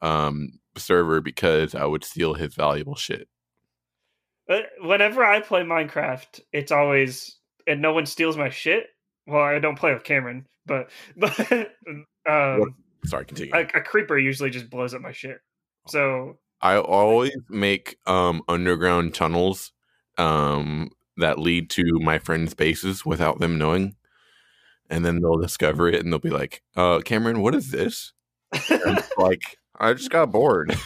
[0.02, 3.28] um, server because I would steal his valuable shit.
[4.50, 8.88] uh, whenever I play Minecraft, it's always and no one steals my shit.
[9.28, 11.40] Well, I don't play with Cameron, but but
[12.30, 13.54] um, Sorry, continue.
[13.54, 15.40] a, a creeper usually just blows up my shit.
[15.88, 19.72] So I always make um, underground tunnels
[20.18, 23.96] um, that lead to my friends' bases without them knowing.
[24.90, 28.14] And then they'll discover it and they'll be like, uh, Cameron, what is this?
[29.18, 30.76] Like, I just got bored.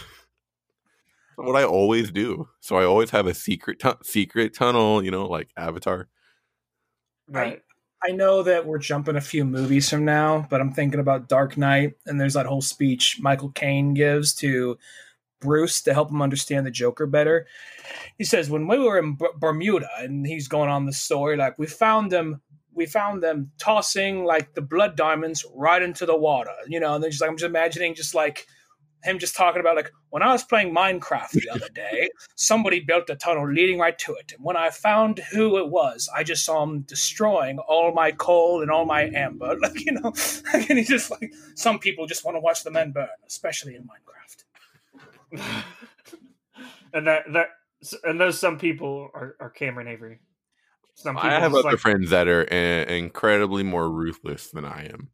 [1.36, 2.50] what I always do.
[2.60, 6.08] So I always have a secret tu- secret tunnel, you know, like Avatar.
[7.28, 7.62] Right.
[8.08, 11.58] I know that we're jumping a few movies from now, but I'm thinking about Dark
[11.58, 14.78] Knight, and there's that whole speech Michael Caine gives to
[15.42, 17.46] Bruce to help him understand the Joker better.
[18.18, 21.60] He says, "When we were in B- Bermuda, and he's going on the story, like
[21.60, 22.42] we found them,
[22.74, 27.04] we found them tossing like the blood diamonds right into the water, you know." And
[27.04, 28.48] then just like I'm just imagining, just like
[29.04, 33.10] him just talking about like when I was playing Minecraft the other day, somebody built
[33.10, 34.34] a tunnel leading right to it.
[34.36, 38.62] And when I found who it was, I just saw him destroying all my coal
[38.62, 39.56] and all my amber.
[39.62, 40.14] Like, you know,
[40.54, 43.84] and he's just like, some people just want to watch the men burn, especially in
[43.84, 45.64] Minecraft.
[46.94, 47.48] and that that
[48.04, 50.20] and those some people are, are Cameron Avery.
[50.96, 54.86] Some people I have other like- friends that are uh, incredibly more ruthless than I
[54.86, 55.10] am.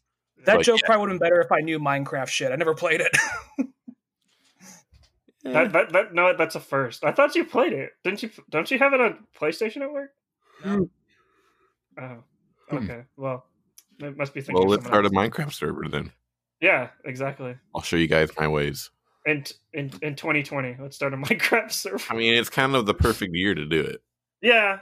[0.45, 2.51] That Like, joke probably would have been better if I knew Minecraft shit.
[2.51, 3.67] I never played it.
[5.53, 7.03] That, that, that no, that's a first.
[7.05, 7.91] I thought you played it.
[8.03, 8.29] Didn't you?
[8.49, 10.09] Don't you have it on PlayStation at work?
[10.65, 10.89] No.
[11.99, 12.23] Oh,
[12.69, 12.77] Hmm.
[12.77, 13.03] okay.
[13.15, 13.45] Well,
[13.99, 14.55] it must be thinking.
[14.55, 15.43] well, of let's someone start a.
[15.45, 16.11] Minecraft server then.
[16.61, 17.55] Yeah, exactly.
[17.75, 18.89] I'll show you guys my ways.
[19.27, 19.43] In
[19.73, 22.03] in in 2020, let's start a Minecraft server.
[22.09, 24.01] I mean, it's kind of the perfect year to do it.
[24.41, 24.79] Yeah.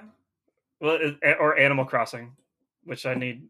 [0.80, 2.32] Well, it, or Animal Crossing,
[2.86, 3.44] which I need.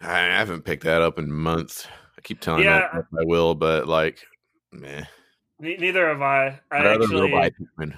[0.00, 1.86] I haven't picked that up in months.
[2.18, 2.88] I keep telling Yeah.
[2.92, 4.18] myself I will, but like,
[4.72, 5.04] meh.
[5.62, 6.60] Ne- Neither have I.
[6.70, 7.04] I go
[7.38, 7.94] actually.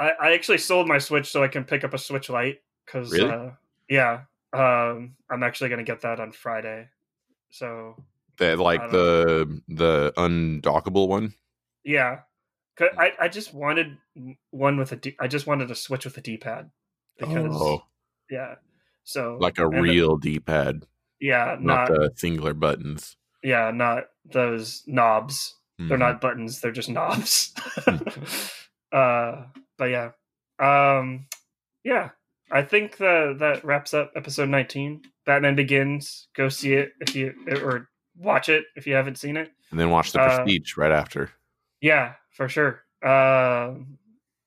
[0.00, 3.12] I, I actually sold my Switch so I can pick up a Switch Lite because,
[3.12, 3.30] Really?
[3.30, 3.50] uh,
[3.88, 4.20] yeah,
[4.52, 6.88] um, I'm actually gonna get that on Friday.
[7.50, 7.96] So
[8.38, 11.34] That like the the undockable one.
[11.84, 12.20] yeah,
[12.76, 13.98] 'Cause I I just wanted
[14.50, 15.16] one with a D.
[15.18, 16.70] I just wanted a Switch with a D-pad
[17.18, 17.82] because Oh,
[18.30, 18.54] yeah.
[19.02, 20.86] So like a real D-pad,
[21.18, 23.16] yeah, not not, the singular buttons.
[23.42, 25.57] yeah, not those knobs.
[25.78, 26.00] They're Mhm.
[26.00, 26.60] not buttons.
[26.60, 27.54] They're just knobs.
[28.92, 29.44] uh,
[29.76, 30.10] but yeah,
[30.58, 31.26] um,
[31.84, 32.10] yeah.
[32.50, 35.02] I think that that wraps up episode 19.
[35.26, 36.28] Batman Begins.
[36.34, 39.50] Go see it if you or watch it if you haven't seen it.
[39.70, 41.30] and then watch the uh, Prestige right after.
[41.82, 42.82] Yeah, for sure.
[43.04, 43.98] Um,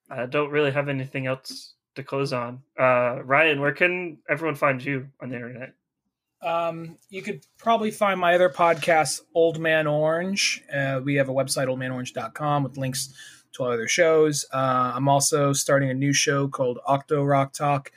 [0.09, 2.63] I don't really have anything else to close on.
[2.77, 5.73] Uh, Ryan, where can everyone find you on the internet?
[6.43, 10.63] Um, you could probably find my other podcast, Old Man Orange.
[10.73, 13.13] Uh, we have a website, oldmanorange.com, with links
[13.53, 14.45] to all other shows.
[14.53, 17.91] Uh, I'm also starting a new show called Octo Rock Talk.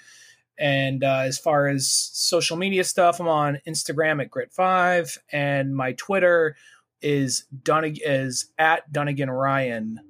[0.58, 5.92] And uh, as far as social media stuff, I'm on Instagram at Grit5, and my
[5.94, 6.56] Twitter
[7.00, 10.00] is Dunnig- is at Dunnigan Ryan.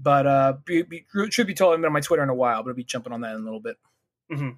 [0.00, 2.34] But uh, be, be, truth be told, I haven't been on my Twitter in a
[2.34, 3.76] while, but I'll be jumping on that in a little bit.
[4.28, 4.50] hmm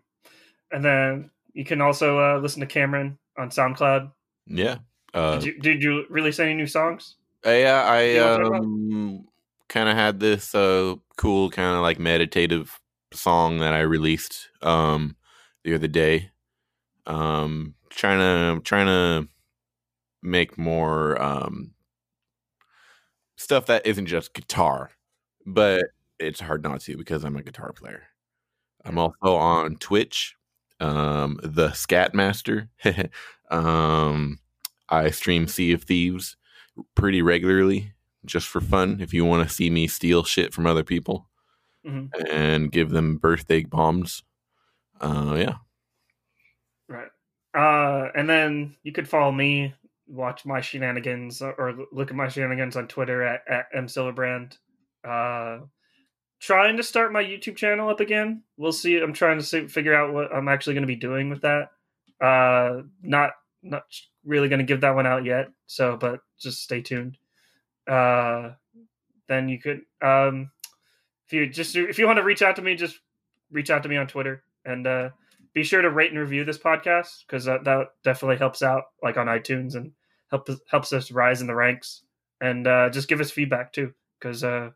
[0.72, 4.12] And then you can also uh, listen to Cameron on SoundCloud.
[4.46, 4.78] Yeah.
[5.14, 7.16] Uh, Did you, did you release any new songs?
[7.44, 9.28] Uh, yeah, I You know what I'm talking um,
[9.68, 12.78] kind of had this uh, cool, kind of like meditative
[13.14, 15.16] song that I released um,
[15.64, 16.30] the other day.
[17.06, 19.28] Um, trying to trying to
[20.22, 21.72] make more um,
[23.38, 24.90] stuff that isn't just guitar,
[25.46, 25.84] but
[26.18, 28.02] it's hard not to because I'm a guitar player.
[28.84, 30.36] I'm also on Twitch,
[30.80, 32.68] um, the Scatmaster.
[33.50, 34.38] um,
[34.88, 36.36] I stream Sea of Thieves
[36.94, 37.92] pretty regularly
[38.24, 41.28] just for fun if you want to see me steal shit from other people
[41.86, 42.10] Mhm.
[42.30, 44.24] and give them birthday bombs
[45.00, 45.54] uh yeah
[46.88, 47.08] Right.
[47.54, 49.74] Uh, and then you could follow me,
[50.06, 54.58] watch my shenanigans, or look at my shenanigans on Twitter at, at msilverbrand.
[55.04, 55.60] Uh,
[56.46, 58.42] trying to start my YouTube channel up again.
[58.56, 58.98] We'll see.
[58.98, 61.70] I'm trying to see, figure out what I'm actually going to be doing with that.
[62.20, 63.32] Uh, not
[63.62, 63.82] not
[64.24, 65.48] really going to give that one out yet.
[65.66, 67.18] So, but just stay tuned.
[67.88, 68.52] Uh,
[69.28, 70.50] then you could, um,
[71.26, 73.00] if you just if you want to reach out to me, just
[73.50, 74.86] reach out to me on Twitter and.
[74.86, 75.10] uh
[75.56, 79.16] be sure to rate and review this podcast because that, that definitely helps out like
[79.16, 79.90] on itunes and
[80.30, 82.02] help helps us rise in the ranks
[82.42, 83.90] and uh, just give us feedback too
[84.20, 84.68] because uh,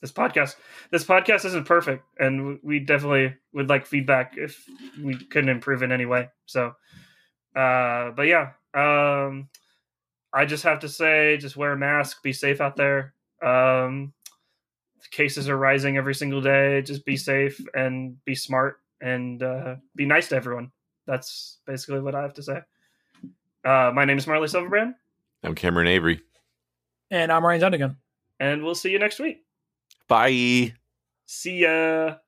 [0.00, 0.56] this podcast
[0.90, 4.64] this podcast isn't perfect and we definitely would like feedback if
[5.02, 6.74] we couldn't improve in any way so
[7.56, 9.48] uh, but yeah um,
[10.32, 14.12] i just have to say just wear a mask be safe out there um,
[15.10, 20.04] cases are rising every single day just be safe and be smart and uh, be
[20.04, 20.72] nice to everyone.
[21.06, 22.60] That's basically what I have to say.
[23.64, 24.94] Uh, my name is Marley Silverbrand,
[25.44, 26.20] i'm cameron avery
[27.10, 27.96] And I'm Ryan Dunnigan.
[28.40, 29.44] and we'll see you next week.
[30.08, 30.74] Bye
[31.26, 32.27] See ya.